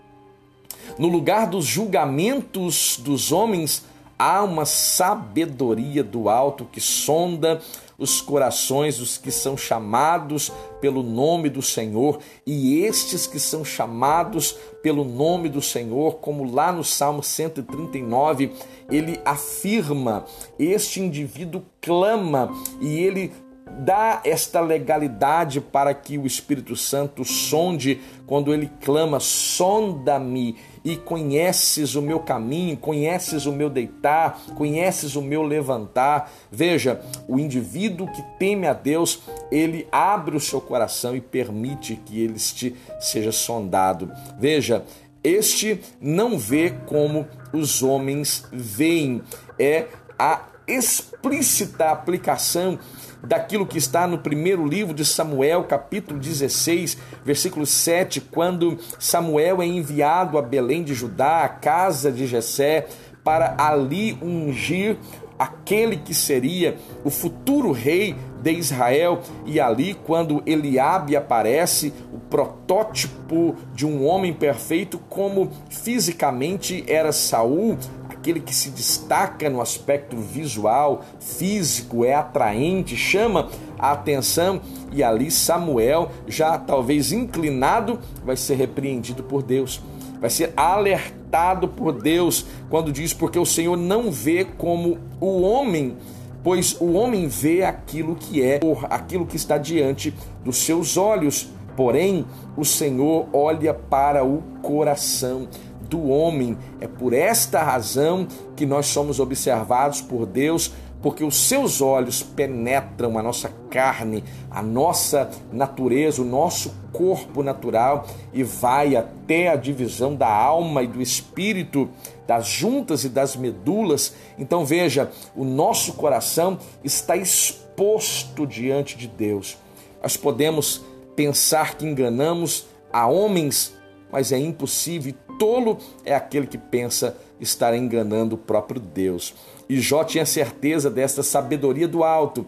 [0.96, 3.84] No lugar dos julgamentos dos homens,
[4.16, 7.60] há uma sabedoria do alto que sonda
[7.98, 14.52] os corações dos que são chamados pelo nome do Senhor, e estes que são chamados
[14.82, 18.52] pelo nome do Senhor, como lá no Salmo 139,
[18.88, 20.24] ele afirma,
[20.56, 23.32] este indivíduo clama e ele
[23.80, 31.94] dá esta legalidade para que o Espírito Santo sonde quando ele clama: sonda-me e conheces
[31.94, 36.30] o meu caminho, conheces o meu deitar, conheces o meu levantar.
[36.50, 42.20] Veja, o indivíduo que teme a Deus, ele abre o seu coração e permite que
[42.20, 44.10] ele este seja sondado.
[44.38, 44.84] Veja,
[45.22, 49.22] este não vê como os homens veem,
[49.58, 49.86] é
[50.18, 52.78] a explícita aplicação
[53.22, 59.66] daquilo que está no primeiro livro de Samuel, capítulo 16, versículo 7, quando Samuel é
[59.66, 62.86] enviado a Belém de Judá, a casa de Jessé,
[63.24, 64.96] para ali ungir
[65.38, 73.54] aquele que seria o futuro rei de Israel, e ali quando Eliabe aparece, o protótipo
[73.74, 77.78] de um homem perfeito como fisicamente era Saul,
[78.18, 84.60] aquele que se destaca no aspecto visual, físico, é atraente, chama a atenção,
[84.92, 89.80] e ali Samuel, já talvez inclinado, vai ser repreendido por Deus.
[90.20, 95.96] Vai ser alertado por Deus quando diz: Porque o Senhor não vê como o homem
[96.42, 102.24] pois o homem vê aquilo que é, aquilo que está diante dos seus olhos, porém
[102.56, 105.48] o Senhor olha para o coração
[105.88, 106.56] do homem.
[106.80, 113.18] É por esta razão que nós somos observados por Deus, porque os seus olhos penetram
[113.18, 120.14] a nossa carne, a nossa natureza, o nosso corpo natural e vai até a divisão
[120.14, 121.88] da alma e do espírito,
[122.26, 124.14] das juntas e das medulas.
[124.36, 129.56] Então veja, o nosso coração está exposto diante de Deus.
[130.02, 130.82] Nós podemos
[131.14, 133.74] pensar que enganamos a homens,
[134.10, 139.34] mas é impossível tolo é aquele que pensa estar enganando o próprio Deus.
[139.68, 142.44] E Jó tinha certeza desta sabedoria do alto.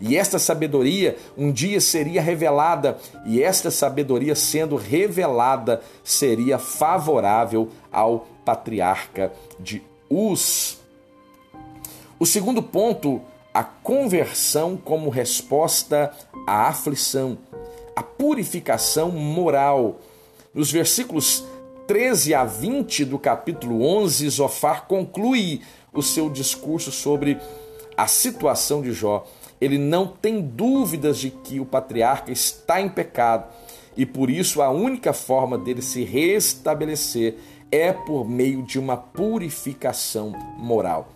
[0.00, 8.26] E esta sabedoria um dia seria revelada, e esta sabedoria sendo revelada seria favorável ao
[8.44, 10.78] patriarca de Uz.
[12.18, 13.20] O segundo ponto,
[13.52, 16.12] a conversão como resposta
[16.46, 17.38] à aflição,
[17.94, 20.00] a purificação moral.
[20.52, 21.44] Nos versículos
[21.86, 25.60] 13 a 20 do capítulo 11, Zofar conclui
[25.92, 27.38] o seu discurso sobre
[27.96, 29.26] a situação de Jó.
[29.60, 33.52] Ele não tem dúvidas de que o patriarca está em pecado
[33.96, 37.36] e por isso a única forma dele se restabelecer
[37.70, 41.08] é por meio de uma purificação moral.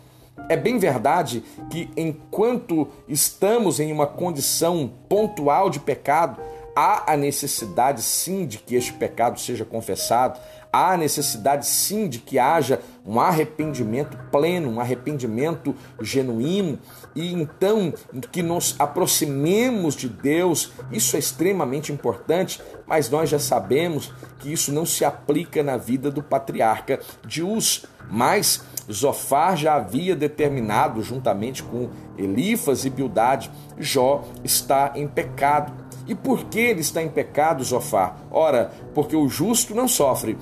[0.51, 6.41] É bem verdade que enquanto estamos em uma condição pontual de pecado,
[6.79, 10.39] há a necessidade sim de que este pecado seja confessado,
[10.73, 16.79] há necessidade sim de que haja um arrependimento pleno, um arrependimento genuíno
[17.15, 17.93] e então
[18.31, 20.73] que nos aproximemos de Deus.
[20.93, 26.11] Isso é extremamente importante, mas nós já sabemos que isso não se aplica na vida
[26.11, 34.25] do patriarca de Uz, mas Zofar já havia determinado, juntamente com Elifas e Bildade, Jó
[34.43, 35.73] está em pecado.
[36.07, 38.17] E por que ele está em pecado, Zofar?
[38.31, 40.39] Ora, porque o justo não sofre,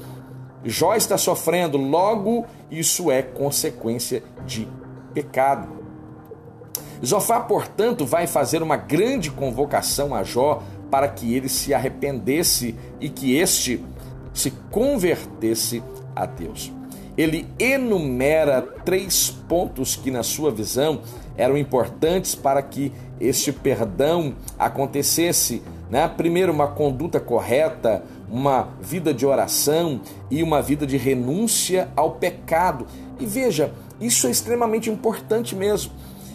[0.68, 4.68] Jó está sofrendo, logo isso é consequência de
[5.14, 5.68] pecado.
[7.04, 13.08] Zofar, portanto, vai fazer uma grande convocação a Jó para que ele se arrependesse e
[13.08, 13.84] que este
[14.32, 15.82] se convertesse
[16.14, 16.72] a Deus.
[17.16, 21.00] Ele enumera três pontos que, na sua visão,
[21.36, 25.62] eram importantes para que este perdão acontecesse.
[25.88, 26.06] Né?
[26.08, 30.00] Primeiro, uma conduta correta, uma vida de oração
[30.30, 32.86] e uma vida de renúncia ao pecado.
[33.18, 35.92] E veja, isso é extremamente importante mesmo.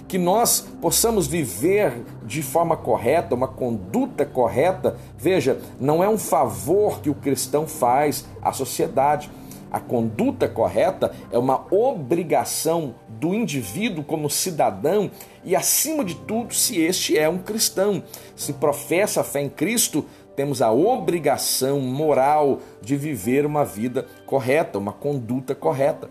[0.08, 4.98] Que nós possamos viver de forma correta, uma conduta correta.
[5.18, 9.30] Veja, não é um favor que o cristão faz à sociedade,
[9.72, 15.10] A conduta correta é uma obrigação do indivíduo como cidadão
[15.46, 18.04] e, acima de tudo, se este é um cristão.
[18.36, 20.06] Se professa a fé em Cristo,
[20.42, 26.10] temos a obrigação moral de viver uma vida correta, uma conduta correta.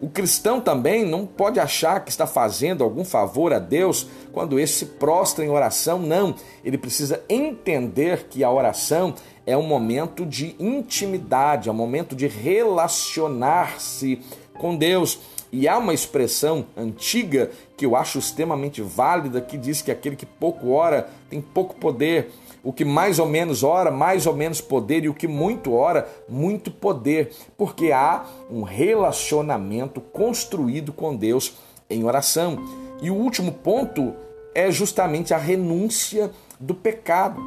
[0.00, 4.78] O cristão também não pode achar que está fazendo algum favor a Deus quando esse
[4.78, 6.34] se prostra em oração, não.
[6.64, 9.14] Ele precisa entender que a oração
[9.44, 14.22] é um momento de intimidade, é um momento de relacionar-se
[14.54, 15.20] com Deus.
[15.52, 20.24] E há uma expressão antiga que eu acho extremamente válida que diz que aquele que
[20.24, 22.30] pouco ora tem pouco poder
[22.66, 26.08] o que mais ou menos ora, mais ou menos poder, e o que muito ora,
[26.28, 31.58] muito poder, porque há um relacionamento construído com Deus
[31.88, 32.58] em oração.
[33.00, 34.12] E o último ponto
[34.52, 37.40] é justamente a renúncia do pecado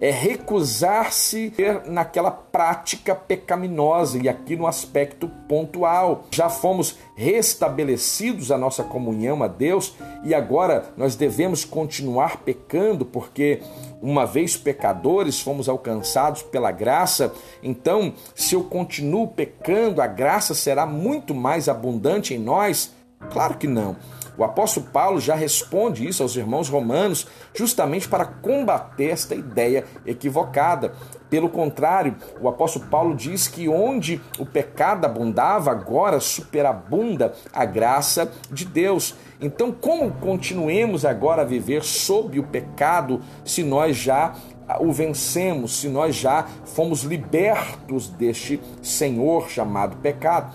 [0.00, 1.52] é recusar-se
[1.86, 6.24] naquela prática pecaminosa e aqui no aspecto pontual.
[6.30, 9.94] Já fomos restabelecidos a nossa comunhão a Deus
[10.24, 13.60] e agora nós devemos continuar pecando porque
[14.00, 17.32] uma vez pecadores fomos alcançados pela graça.
[17.62, 22.94] Então, se eu continuo pecando, a graça será muito mais abundante em nós?
[23.30, 23.96] Claro que não.
[24.36, 30.92] O apóstolo Paulo já responde isso aos irmãos romanos, justamente para combater esta ideia equivocada.
[31.28, 38.32] Pelo contrário, o apóstolo Paulo diz que onde o pecado abundava, agora superabunda a graça
[38.50, 39.14] de Deus.
[39.40, 44.34] Então, como continuemos agora a viver sob o pecado se nós já
[44.80, 50.52] o vencemos, se nós já fomos libertos deste Senhor chamado pecado?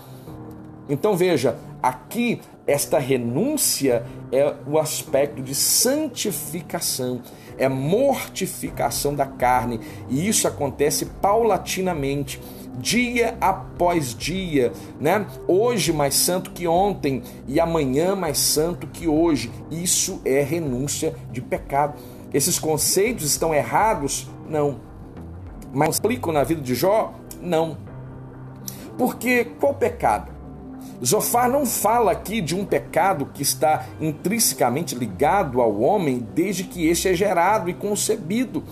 [0.88, 7.22] Então veja, aqui esta renúncia é o aspecto de santificação,
[7.56, 12.40] é mortificação da carne, e isso acontece paulatinamente,
[12.78, 15.26] dia após dia, né?
[15.46, 19.50] Hoje mais santo que ontem e amanhã mais santo que hoje.
[19.70, 21.94] Isso é renúncia de pecado.
[22.34, 24.28] Esses conceitos estão errados?
[24.46, 24.78] Não.
[25.72, 27.14] Mas aplicam na vida de Jó?
[27.40, 27.78] Não.
[28.98, 30.35] Porque qual pecado?
[31.04, 36.86] Zofar não fala aqui de um pecado que está intrinsecamente ligado ao homem desde que
[36.86, 38.64] este é gerado e concebido.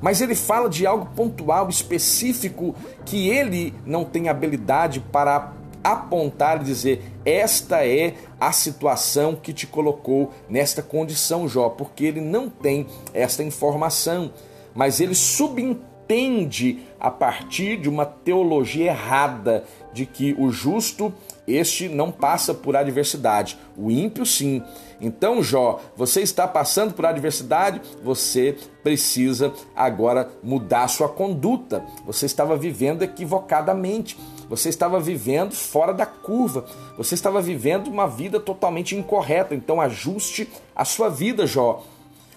[0.00, 5.52] Mas ele fala de algo pontual, específico, que ele não tem habilidade para
[5.82, 12.20] apontar e dizer: esta é a situação que te colocou nesta condição, Jó, porque ele
[12.20, 14.32] não tem esta informação,
[14.74, 21.12] mas ele subentende a partir de uma teologia errada de que o justo
[21.48, 24.62] este não passa por adversidade, o ímpio sim.
[25.00, 31.84] Então, Jó, você está passando por adversidade, você precisa agora mudar sua conduta.
[32.04, 34.18] Você estava vivendo equivocadamente,
[34.48, 36.64] você estava vivendo fora da curva,
[36.96, 39.54] você estava vivendo uma vida totalmente incorreta.
[39.54, 41.84] Então, ajuste a sua vida, Jó.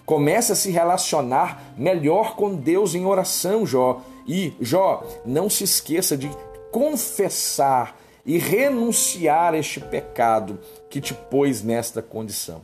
[0.06, 4.02] Comece a se relacionar melhor com Deus em oração, Jó.
[4.26, 6.30] E, Jó, não se esqueça de
[6.70, 10.58] confessar e renunciar a este pecado
[10.88, 12.62] que te pôs nesta condição.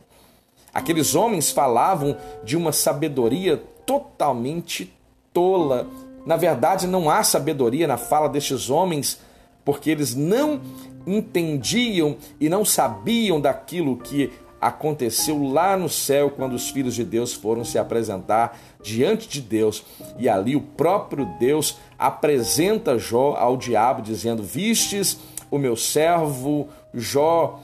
[0.73, 4.93] Aqueles homens falavam de uma sabedoria totalmente
[5.33, 5.87] tola.
[6.25, 9.19] Na verdade, não há sabedoria na fala destes homens,
[9.65, 10.61] porque eles não
[11.05, 14.31] entendiam e não sabiam daquilo que
[14.61, 19.83] aconteceu lá no céu quando os filhos de Deus foram se apresentar diante de Deus.
[20.17, 25.17] E ali o próprio Deus apresenta Jó ao diabo, dizendo: Vistes
[25.49, 27.59] o meu servo Jó.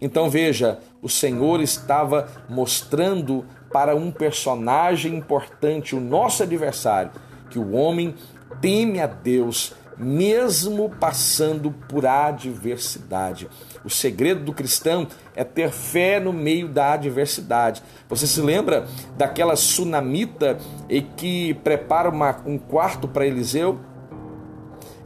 [0.00, 7.12] Então veja, o Senhor estava mostrando para um personagem importante, o nosso adversário,
[7.50, 8.14] que o homem
[8.60, 13.48] teme a Deus mesmo passando por adversidade.
[13.84, 15.06] O segredo do cristão
[15.36, 17.82] é ter fé no meio da adversidade.
[18.08, 18.86] Você se lembra
[19.18, 20.58] daquela sunamita
[20.88, 23.78] e que prepara uma, um quarto para Eliseu?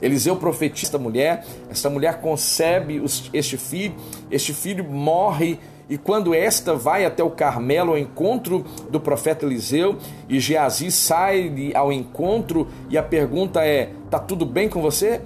[0.02, 3.94] Eliseu profetiza mulher, essa mulher concebe este filho,
[4.30, 9.98] este filho morre e quando esta vai até o Carmelo ao encontro do profeta Eliseu
[10.28, 15.20] e Geazi sai ao encontro e a pergunta é: tá tudo bem com você?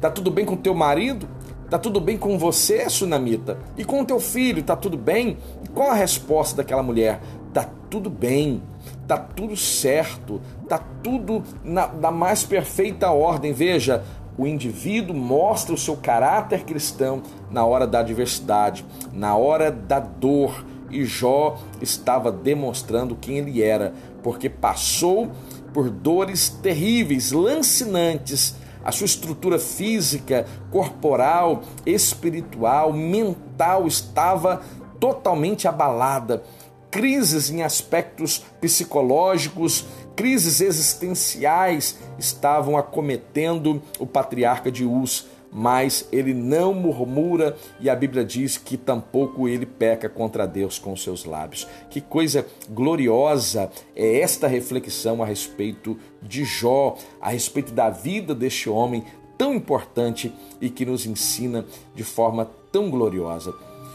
[0.00, 1.28] Tá tudo bem com teu marido?
[1.68, 3.58] Tá tudo bem com você, Sunamita?
[3.76, 5.36] E com teu filho, tá tudo bem?
[5.62, 7.20] E qual a resposta daquela mulher?
[7.52, 8.62] Tá tudo bem,
[9.10, 13.52] tá tudo certo, tá tudo na, na mais perfeita ordem.
[13.52, 14.04] Veja,
[14.38, 20.64] o indivíduo mostra o seu caráter cristão na hora da adversidade, na hora da dor.
[20.92, 23.92] E Jó estava demonstrando quem ele era,
[24.22, 25.32] porque passou
[25.74, 28.54] por dores terríveis, lancinantes,
[28.84, 34.62] a sua estrutura física, corporal, espiritual, mental estava
[35.00, 36.44] totalmente abalada.
[36.90, 39.84] Crises em aspectos psicológicos,
[40.16, 48.24] crises existenciais estavam acometendo o patriarca de Uz mas ele não murmura e a Bíblia
[48.24, 51.66] diz que tampouco ele peca contra Deus com seus lábios.
[51.88, 58.70] Que coisa gloriosa é esta reflexão a respeito de Jó, a respeito da vida deste
[58.70, 59.04] homem
[59.36, 61.64] tão importante e que nos ensina
[61.94, 63.54] de forma tão gloriosa.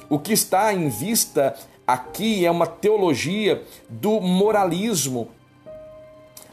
[0.09, 1.55] O que está em vista
[1.87, 5.29] aqui é uma teologia do moralismo,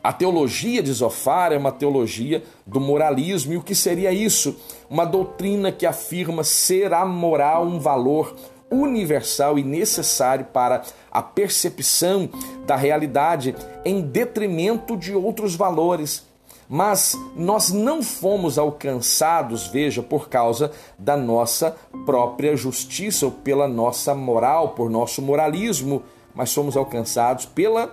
[0.02, 3.52] a teologia de Zofar é uma teologia do moralismo.
[3.52, 4.56] E o que seria isso?
[4.90, 8.34] Uma doutrina que afirma ser a moral um valor
[8.68, 12.28] universal e necessário para a percepção
[12.66, 13.54] da realidade
[13.84, 16.26] em detrimento de outros valores.
[16.68, 24.14] Mas nós não fomos alcançados, veja, por causa da nossa própria justiça ou pela nossa
[24.14, 26.02] moral, por nosso moralismo,
[26.34, 27.90] mas fomos alcançados pela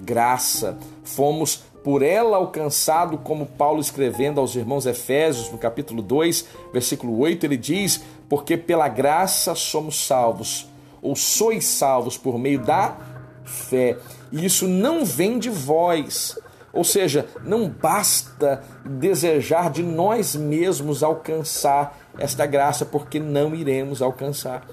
[0.00, 0.78] graça.
[1.02, 7.44] Fomos por ela alcançado, como Paulo escrevendo aos irmãos Efésios, no capítulo 2, versículo 8,
[7.44, 10.66] ele diz: Porque pela graça somos salvos,
[11.02, 12.96] ou sois salvos por meio da
[13.44, 13.98] fé.
[14.32, 16.38] E isso não vem de vós.
[16.74, 24.66] Ou seja, não basta desejar de nós mesmos alcançar esta graça, porque não iremos alcançar.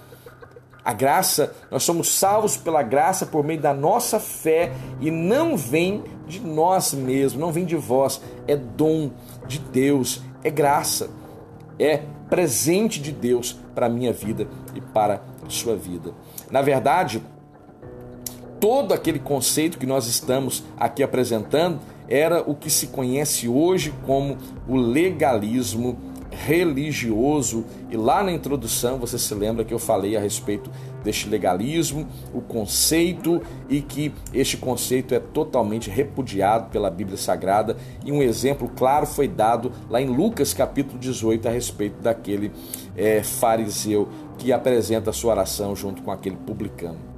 [0.84, 6.04] A graça, nós somos salvos pela graça por meio da nossa fé e não vem
[6.26, 9.12] de nós mesmos, não vem de vós, é dom
[9.48, 11.08] de Deus, é graça,
[11.78, 16.14] é presente de Deus para a minha vida e para a sua vida.
[16.50, 17.22] Na verdade,
[18.62, 24.38] todo aquele conceito que nós estamos aqui apresentando era o que se conhece hoje como
[24.68, 25.98] o legalismo
[26.30, 27.66] religioso.
[27.90, 30.70] E lá na introdução você se lembra que eu falei a respeito
[31.04, 37.76] deste legalismo, o conceito e que este conceito é totalmente repudiado pela Bíblia Sagrada.
[38.06, 42.52] E um exemplo claro foi dado lá em Lucas capítulo 18 a respeito daquele
[42.96, 44.08] é, fariseu
[44.38, 47.11] que apresenta a sua oração junto com aquele publicano.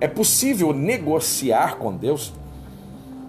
[0.00, 2.32] É possível negociar com Deus?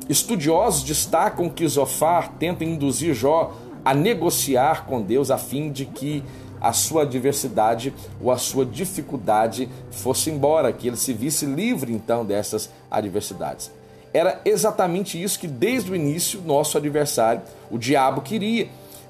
[0.08, 3.54] Estudiosos destacam que Zofar tenta induzir Jó
[3.84, 6.24] a negociar com Deus a fim de que
[6.62, 12.26] a sua adversidade ou a sua dificuldade fosse embora, que ele se visse livre então
[12.26, 13.72] dessas adversidades.
[14.14, 18.68] Era exatamente isso que desde o início nosso adversário, o diabo, queria.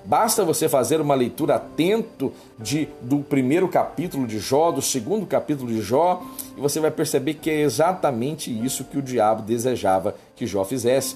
[0.09, 5.71] Basta você fazer uma leitura atento de, do primeiro capítulo de Jó, do segundo capítulo
[5.71, 6.23] de Jó,
[6.57, 11.15] e você vai perceber que é exatamente isso que o diabo desejava que Jó fizesse.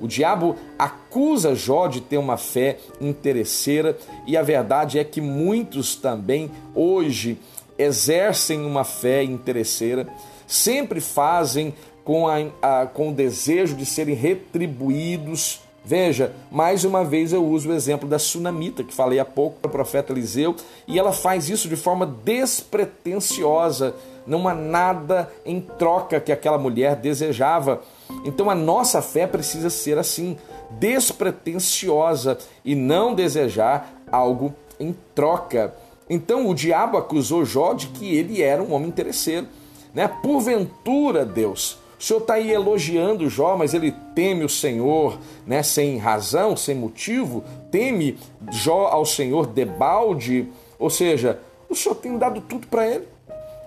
[0.00, 5.96] O diabo acusa Jó de ter uma fé interesseira e a verdade é que muitos
[5.96, 7.40] também hoje
[7.76, 10.06] exercem uma fé interesseira,
[10.46, 11.74] sempre fazem
[12.04, 15.66] com, a, a, com o desejo de serem retribuídos.
[15.88, 19.70] Veja, mais uma vez eu uso o exemplo da sunamita que falei há pouco para
[19.70, 20.54] o profeta Eliseu,
[20.86, 23.94] e ela faz isso de forma despretensiosa.
[24.26, 27.80] Não há nada em troca que aquela mulher desejava.
[28.22, 30.36] Então a nossa fé precisa ser assim,
[30.72, 35.74] despretensiosa e não desejar algo em troca.
[36.10, 39.46] Então o diabo acusou Jó de que ele era um homem interesseiro.
[39.94, 40.06] Né?
[40.06, 45.62] Porventura, Deus, o Senhor está aí elogiando Jó, mas ele teme o Senhor, né?
[45.62, 48.16] sem razão, sem motivo, teme
[48.50, 53.08] Jó ao Senhor debalde, ou seja, o Senhor tem dado tudo para ele.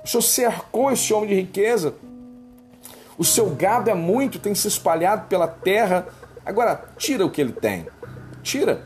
[0.04, 1.94] O Senhor cercou esse homem de riqueza,
[3.22, 6.08] o seu gado é muito, tem se espalhado pela terra.
[6.44, 7.86] Agora, tira o que ele tem.
[8.42, 8.84] Tira.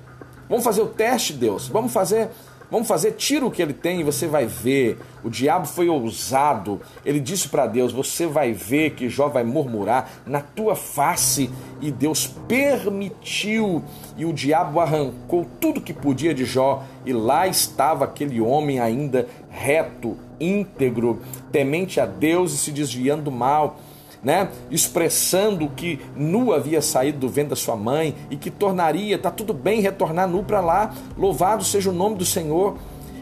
[0.50, 1.70] Vamos fazer o teste, Deus.
[1.70, 2.30] Vamos fazer.
[2.70, 4.98] Vamos fazer, tira o que ele tem e você vai ver.
[5.24, 6.82] O diabo foi ousado.
[7.06, 11.50] Ele disse para Deus: Você vai ver que Jó vai murmurar na tua face.
[11.82, 13.84] E Deus permitiu.
[14.18, 16.84] E o diabo arrancou tudo que podia de Jó.
[17.06, 23.32] E lá estava aquele homem ainda reto, íntegro, temente a Deus e se desviando do
[23.32, 23.78] mal
[24.26, 29.30] né, expressando que nu havia saído do ventre da sua mãe e que tornaria, tá
[29.30, 32.76] tudo bem retornar nu para lá, louvado seja o nome do Senhor,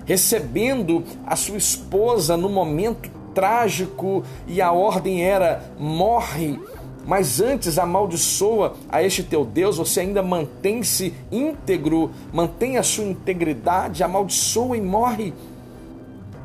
[0.06, 6.58] recebendo a sua esposa no momento trágico e a ordem era: morre.
[7.06, 14.04] Mas antes amaldiçoa a este teu Deus, você ainda mantém-se íntegro, mantém a sua integridade,
[14.04, 15.34] amaldiçoa e morre.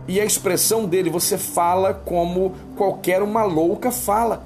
[0.09, 4.43] E a expressão dele, você fala como qualquer uma louca fala.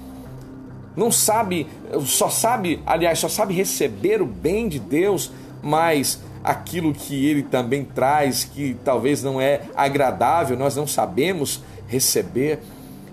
[0.96, 1.68] Não sabe,
[2.04, 5.30] só sabe, aliás, só sabe receber o bem de Deus,
[5.62, 12.58] mas aquilo que ele também traz, que talvez não é agradável, nós não sabemos receber.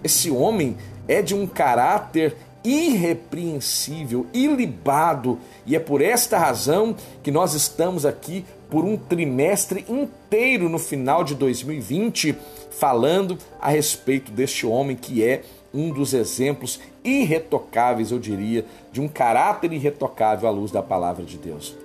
[0.04, 0.76] Esse homem
[1.08, 8.44] é de um caráter irrepreensível, ilibado, e é por esta razão que nós estamos aqui
[8.70, 12.36] por um trimestre inteiro no final de 2020
[12.72, 15.44] falando a respeito deste homem que é
[15.74, 21.38] um dos exemplos irretocáveis, eu diria, de um caráter irretocável à luz da palavra de
[21.38, 21.76] Deus.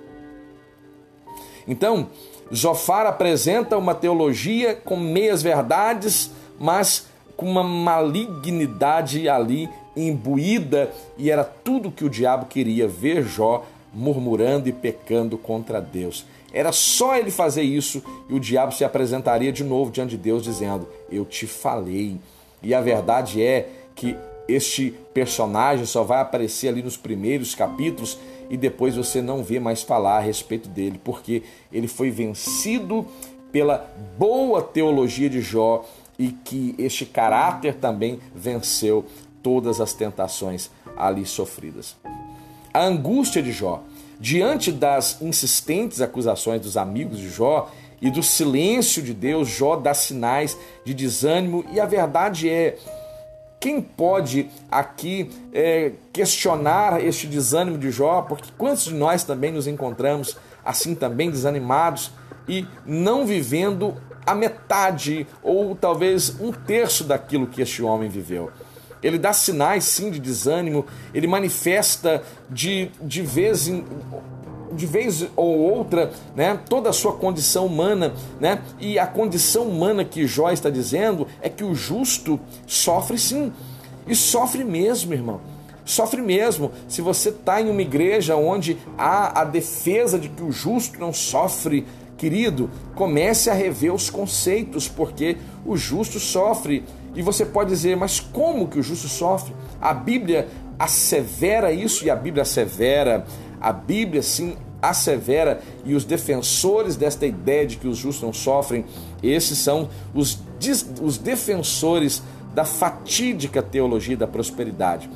[1.67, 2.07] Então,
[2.53, 11.43] Zofar apresenta uma teologia com meias verdades, mas com uma malignidade ali imbuída, e era
[11.43, 16.25] tudo que o diabo queria ver Jó murmurando e pecando contra Deus.
[16.55, 20.41] Era só ele fazer isso e o diabo se apresentaria de novo diante de Deus,
[20.41, 22.17] dizendo: Eu te falei.
[22.63, 24.15] E a verdade é que
[24.47, 28.17] este personagem só vai aparecer ali nos primeiros capítulos
[28.49, 31.43] e depois você não vê mais falar a respeito dele, porque
[31.73, 33.05] ele foi vencido
[33.51, 35.83] pela boa teologia de Jó
[36.17, 39.05] e que este caráter também venceu
[39.43, 41.97] todas as tentações ali sofridas.
[42.73, 43.83] A angústia de Jó,
[44.19, 49.93] diante das insistentes acusações dos amigos de Jó e do silêncio de Deus, Jó dá
[49.93, 52.77] sinais de desânimo e a verdade é
[53.59, 58.21] quem pode aqui é, questionar este desânimo de Jó?
[58.21, 62.11] Porque quantos de nós também nos encontramos assim também desanimados
[62.47, 68.51] e não vivendo a metade ou talvez um terço daquilo que este homem viveu?
[69.05, 70.83] Ele dá sinais sim de desânimo,
[71.13, 73.85] ele manifesta de, de vez em
[74.71, 78.61] de vez ou outra, né, toda a sua condição humana, né?
[78.77, 82.37] E a condição humana que Jó está dizendo é que o justo
[82.67, 83.53] sofre sim.
[84.05, 85.39] E sofre mesmo, irmão.
[85.85, 86.71] Sofre mesmo.
[86.89, 91.13] Se você está em uma igreja onde há a defesa de que o justo não
[91.13, 91.85] sofre,
[92.17, 96.83] querido, comece a rever os conceitos, porque o justo sofre.
[97.15, 99.53] E você pode dizer, mas como que o justo sofre?
[99.81, 100.47] A Bíblia
[100.77, 103.25] assevera isso e a Bíblia assevera
[103.65, 108.85] a Bíblia sim assevera e os defensores desta ideia de que os justos não sofrem,
[109.23, 110.39] esses são os,
[111.01, 112.21] os defensores
[112.53, 115.09] da fatídica teologia da prosperidade.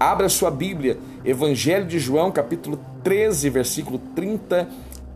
[0.00, 4.66] Abra sua Bíblia, Evangelho de João, capítulo 13, versículo 30.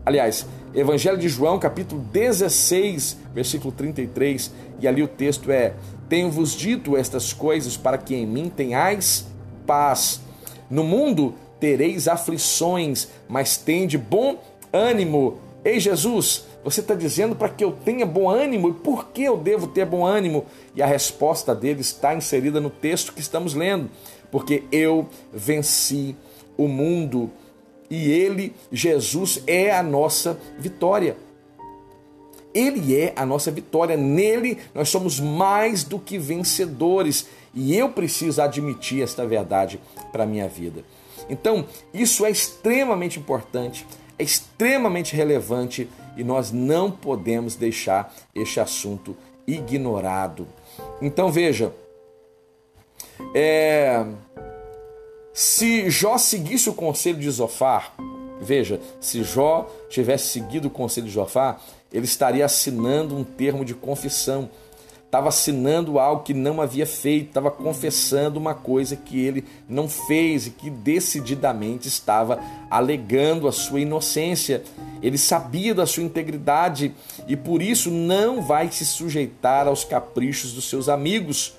[0.05, 5.73] Aliás, Evangelho de João, capítulo 16, versículo 33, e ali o texto é:
[6.09, 9.27] Tenho-vos dito estas coisas para que em mim tenhais
[9.65, 10.21] paz.
[10.69, 14.37] No mundo tereis aflições, mas tende bom
[14.71, 15.39] ânimo.
[15.63, 18.69] Ei Jesus, você está dizendo para que eu tenha bom ânimo?
[18.69, 20.45] E por que eu devo ter bom ânimo?
[20.75, 23.89] E a resposta dele está inserida no texto que estamos lendo.
[24.31, 26.15] Porque eu venci
[26.57, 27.31] o mundo
[27.89, 31.15] e ele, Jesus, é a nossa vitória.
[32.57, 33.95] Ele é a nossa vitória.
[33.95, 37.27] Nele nós somos mais do que vencedores.
[37.53, 39.79] E eu preciso admitir esta verdade
[40.11, 40.83] para a minha vida.
[41.29, 43.85] Então, isso é extremamente importante,
[44.17, 50.47] é extremamente relevante e nós não podemos deixar este assunto ignorado.
[51.01, 51.73] Então, veja,
[53.35, 54.05] é,
[55.33, 57.93] se Jó seguisse o conselho de Zofar,
[58.41, 61.61] veja, se Jó tivesse seguido o conselho de Zofar,
[61.91, 64.49] ele estaria assinando um termo de confissão
[65.07, 70.47] estava assinando algo que não havia feito, estava confessando uma coisa que ele não fez
[70.47, 74.63] e que decididamente estava alegando a sua inocência.
[75.01, 76.93] Ele sabia da sua integridade
[77.25, 81.53] e por isso não vai se sujeitar aos caprichos dos seus amigos.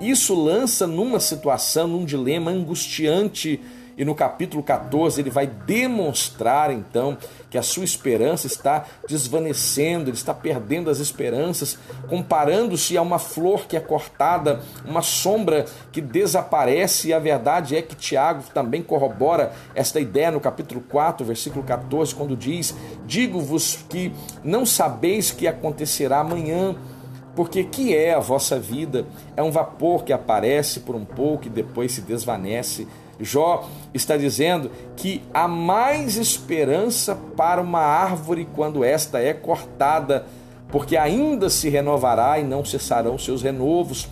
[0.00, 3.60] Isso lança numa situação, num dilema angustiante
[3.98, 7.18] e no capítulo 14 ele vai demonstrar então
[7.50, 11.76] que a sua esperança está desvanecendo, ele está perdendo as esperanças,
[12.08, 17.82] comparando-se a uma flor que é cortada, uma sombra que desaparece, e a verdade é
[17.82, 22.74] que Tiago também corrobora esta ideia no capítulo 4, versículo 14, quando diz:
[23.04, 24.12] Digo-vos que
[24.44, 26.76] não sabeis que acontecerá amanhã.
[27.34, 29.06] Porque que é a vossa vida?
[29.36, 32.88] É um vapor que aparece por um pouco e depois se desvanece.
[33.20, 40.26] Jó está dizendo que há mais esperança para uma árvore quando esta é cortada,
[40.70, 44.08] porque ainda se renovará e não cessarão seus renovos,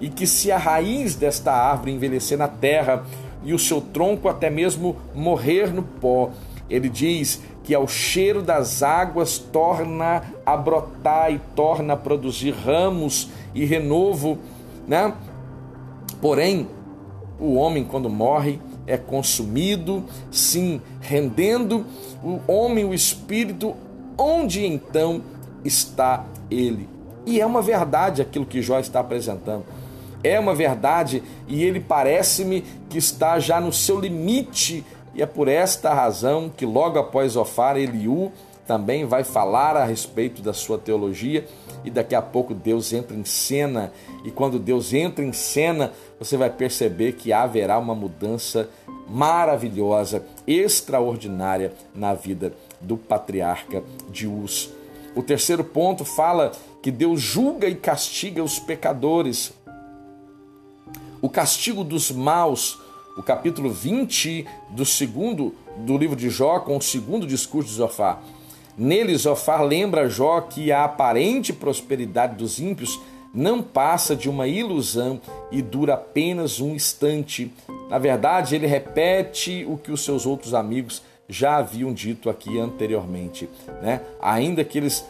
[0.00, 3.04] e que se a raiz desta árvore envelhecer na terra
[3.42, 6.30] e o seu tronco até mesmo morrer no pó,
[6.68, 13.28] ele diz que ao cheiro das águas torna a brotar e torna a produzir ramos
[13.54, 14.38] e renovo,
[14.86, 15.12] né?
[16.20, 16.68] Porém,
[17.38, 21.84] o homem, quando morre, é consumido, sim, rendendo
[22.22, 23.74] o homem, o espírito,
[24.16, 25.22] onde então
[25.64, 26.88] está ele?
[27.26, 29.64] E é uma verdade aquilo que Jó está apresentando.
[30.22, 34.84] É uma verdade e ele parece-me que está já no seu limite,
[35.14, 38.30] e é por esta razão que logo após Ofar, Eliú
[38.66, 41.46] também vai falar a respeito da sua teologia
[41.86, 43.92] e daqui a pouco Deus entra em cena
[44.24, 48.68] e quando Deus entra em cena, você vai perceber que haverá uma mudança
[49.08, 54.70] maravilhosa, extraordinária na vida do patriarca de Uz.
[55.14, 56.50] O terceiro ponto fala
[56.82, 59.52] que Deus julga e castiga os pecadores.
[61.22, 62.78] O castigo dos maus,
[63.16, 68.22] o capítulo 20 do segundo do livro de Jó, com o segundo discurso de Zofar.
[68.78, 73.00] Nele, Zofar lembra Jó que a aparente prosperidade dos ímpios
[73.32, 75.20] não passa de uma ilusão
[75.50, 77.52] e dura apenas um instante.
[77.88, 83.48] Na verdade, ele repete o que os seus outros amigos já haviam dito aqui anteriormente,
[83.82, 84.00] né?
[84.20, 85.04] Ainda que eles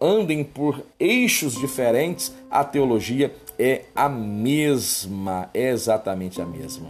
[0.00, 6.88] andem por eixos diferentes, a teologia é a mesma, é exatamente a mesma.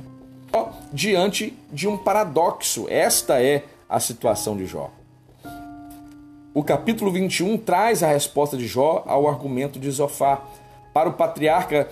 [0.93, 4.91] Diante de um paradoxo, esta é a situação de Jó.
[6.55, 10.49] O capítulo 21 traz a resposta de Jó ao argumento de Zofar.
[10.93, 11.89] Para o patriarca,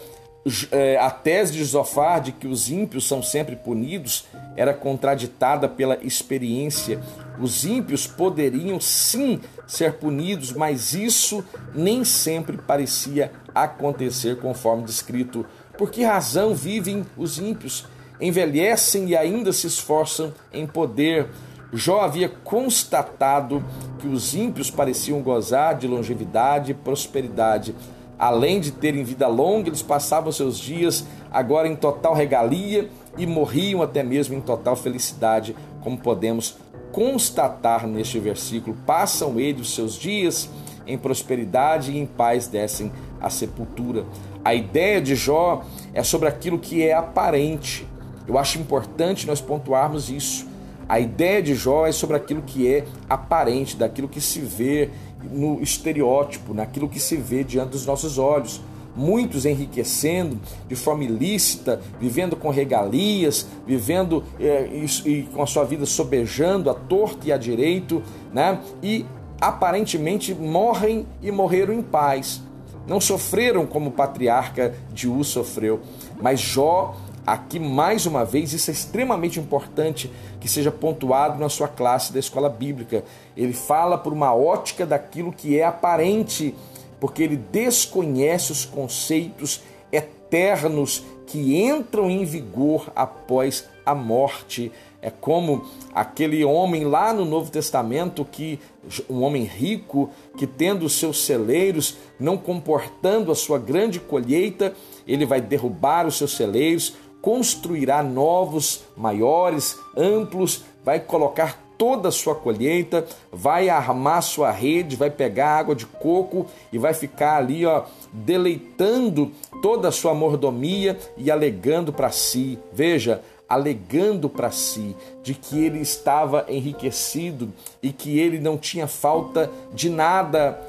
[0.70, 4.24] é, a tese de Zofar de que os ímpios são sempre punidos
[4.56, 7.00] era contraditada pela experiência.
[7.40, 11.44] Os ímpios poderiam sim ser punidos, mas isso
[11.74, 15.44] nem sempre parecia acontecer conforme descrito.
[15.76, 17.84] Por que razão vivem os ímpios?
[18.20, 21.26] Envelhecem e ainda se esforçam em poder
[21.72, 23.64] Jó havia constatado
[23.98, 27.74] que os ímpios pareciam gozar de longevidade e prosperidade.
[28.18, 33.80] Além de terem vida longa, eles passavam seus dias agora em total regalia e morriam
[33.80, 36.56] até mesmo em total felicidade, como podemos
[36.92, 38.76] constatar neste versículo.
[38.86, 40.50] Passam eles os seus dias
[40.86, 44.04] em prosperidade e em paz descem à sepultura.
[44.44, 45.64] A ideia de Jó
[45.94, 47.86] é sobre aquilo que é aparente.
[48.28, 50.51] Eu acho importante nós pontuarmos isso.
[50.92, 54.90] A ideia de Jó é sobre aquilo que é aparente, daquilo que se vê
[55.22, 58.60] no estereótipo, naquilo que se vê diante dos nossos olhos.
[58.94, 60.38] Muitos enriquecendo
[60.68, 66.68] de forma ilícita, vivendo com regalias, vivendo é, e, e com a sua vida sobejando
[66.68, 68.60] a torto e a direito, né?
[68.82, 69.06] E
[69.40, 72.42] aparentemente morrem e morreram em paz.
[72.86, 75.80] Não sofreram como o patriarca de U sofreu,
[76.20, 76.94] mas Jó
[77.24, 80.10] Aqui, mais uma vez, isso é extremamente importante
[80.40, 83.04] que seja pontuado na sua classe da escola bíblica.
[83.36, 86.52] Ele fala por uma ótica daquilo que é aparente,
[86.98, 89.62] porque ele desconhece os conceitos
[89.92, 94.72] eternos que entram em vigor após a morte.
[95.00, 95.64] É como
[95.94, 98.60] aquele homem lá no Novo Testamento que
[99.08, 104.74] um homem rico que tendo os seus celeiros, não comportando a sua grande colheita,
[105.06, 112.34] ele vai derrubar os seus celeiros, construirá novos, maiores, amplos, vai colocar toda a sua
[112.34, 117.84] colheita, vai armar sua rede, vai pegar água de coco e vai ficar ali, ó,
[118.12, 122.58] deleitando toda a sua mordomia e alegando para si.
[122.72, 127.52] Veja, alegando para si de que ele estava enriquecido
[127.82, 130.60] e que ele não tinha falta de nada,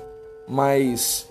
[0.47, 1.30] mas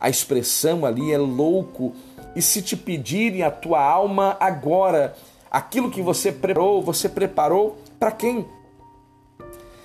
[0.00, 1.94] a expressão ali é louco
[2.34, 5.14] e se te pedirem a tua alma agora,
[5.50, 8.46] aquilo que você preparou, você preparou para quem?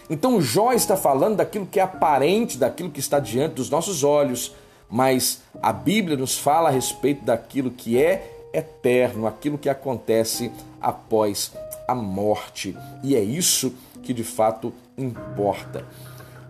[0.09, 4.53] Então Jó está falando daquilo que é aparente, daquilo que está diante dos nossos olhos,
[4.89, 11.51] mas a Bíblia nos fala a respeito daquilo que é eterno, aquilo que acontece após
[11.87, 12.77] a morte.
[13.01, 13.73] E é isso
[14.03, 15.85] que de fato importa.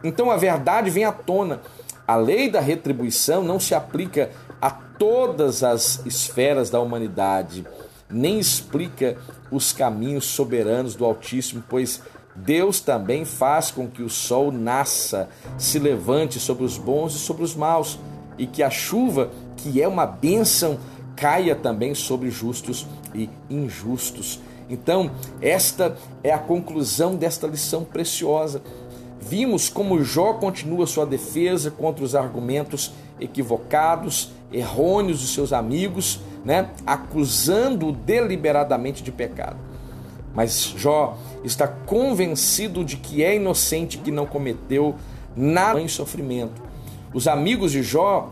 [0.03, 1.61] Então a verdade vem à tona.
[2.05, 4.29] A lei da retribuição não se aplica
[4.63, 7.67] a todas as esferas da humanidade,
[8.09, 9.17] nem explica
[9.51, 12.01] os caminhos soberanos do Altíssimo, pois
[12.33, 17.43] Deus também faz com que o sol nasça, se levante sobre os bons e sobre
[17.43, 17.99] os maus,
[18.37, 20.79] e que a chuva, que é uma bênção,
[21.13, 24.39] caia também sobre justos e injustos.
[24.69, 25.11] Então,
[25.41, 28.61] esta é a conclusão desta lição preciosa.
[29.19, 36.69] Vimos como Jó continua sua defesa contra os argumentos equivocados errôneos dos seus amigos, né,
[36.85, 39.57] acusando-o deliberadamente de pecado.
[40.33, 44.95] Mas Jó está convencido de que é inocente, que não cometeu
[45.35, 46.61] nada em sofrimento.
[47.13, 48.31] Os amigos de Jó,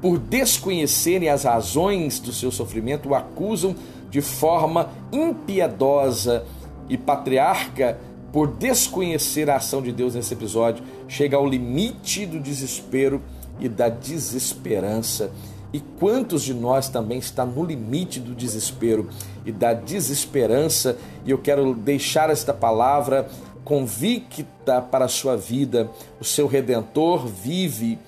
[0.00, 3.74] por desconhecerem as razões do seu sofrimento, o acusam
[4.10, 6.44] de forma impiedosa
[6.88, 7.98] e patriarca
[8.32, 13.20] por desconhecer a ação de Deus nesse episódio, chega ao limite do desespero
[13.60, 15.30] e da desesperança.
[15.72, 19.08] E quantos de nós também está no limite do desespero
[19.46, 20.96] e da desesperança?
[21.24, 23.28] E eu quero deixar esta palavra
[23.64, 25.88] convicta para a sua vida.
[26.20, 27.98] O seu redentor vive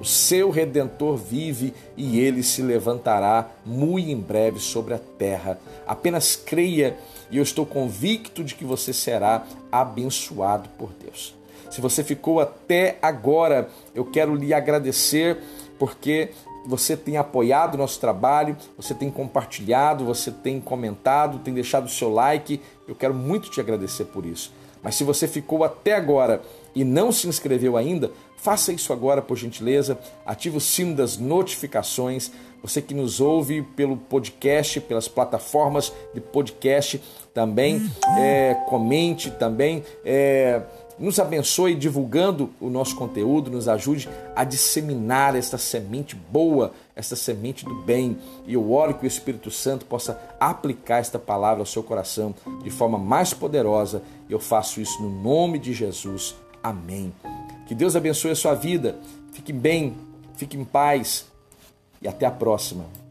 [0.00, 5.58] o seu redentor vive e ele se levantará muito em breve sobre a terra.
[5.86, 6.98] Apenas creia
[7.30, 11.34] e eu estou convicto de que você será abençoado por Deus.
[11.74, 15.38] Se você ficou até agora, eu quero lhe agradecer
[15.76, 16.30] porque
[16.64, 21.88] você tem apoiado o nosso trabalho, você tem compartilhado, você tem comentado, tem deixado o
[21.88, 22.60] seu like.
[22.86, 24.52] Eu quero muito te agradecer por isso.
[24.84, 26.42] Mas se você ficou até agora
[26.76, 29.98] e não se inscreveu ainda, faça isso agora, por gentileza.
[30.24, 32.30] Ative o sino das notificações.
[32.62, 37.02] Você que nos ouve pelo podcast, pelas plataformas de podcast,
[37.34, 40.62] também é, comente, também é,
[40.98, 47.64] nos abençoe divulgando o nosso conteúdo, nos ajude a disseminar esta semente boa, esta semente
[47.64, 48.18] do bem.
[48.46, 52.70] E eu oro que o Espírito Santo possa aplicar esta palavra ao seu coração de
[52.70, 54.02] forma mais poderosa.
[54.28, 56.34] Eu faço isso no nome de Jesus.
[56.62, 57.12] Amém.
[57.66, 58.96] Que Deus abençoe a sua vida.
[59.32, 59.96] Fique bem,
[60.36, 61.26] fique em paz
[62.00, 63.03] e até a próxima.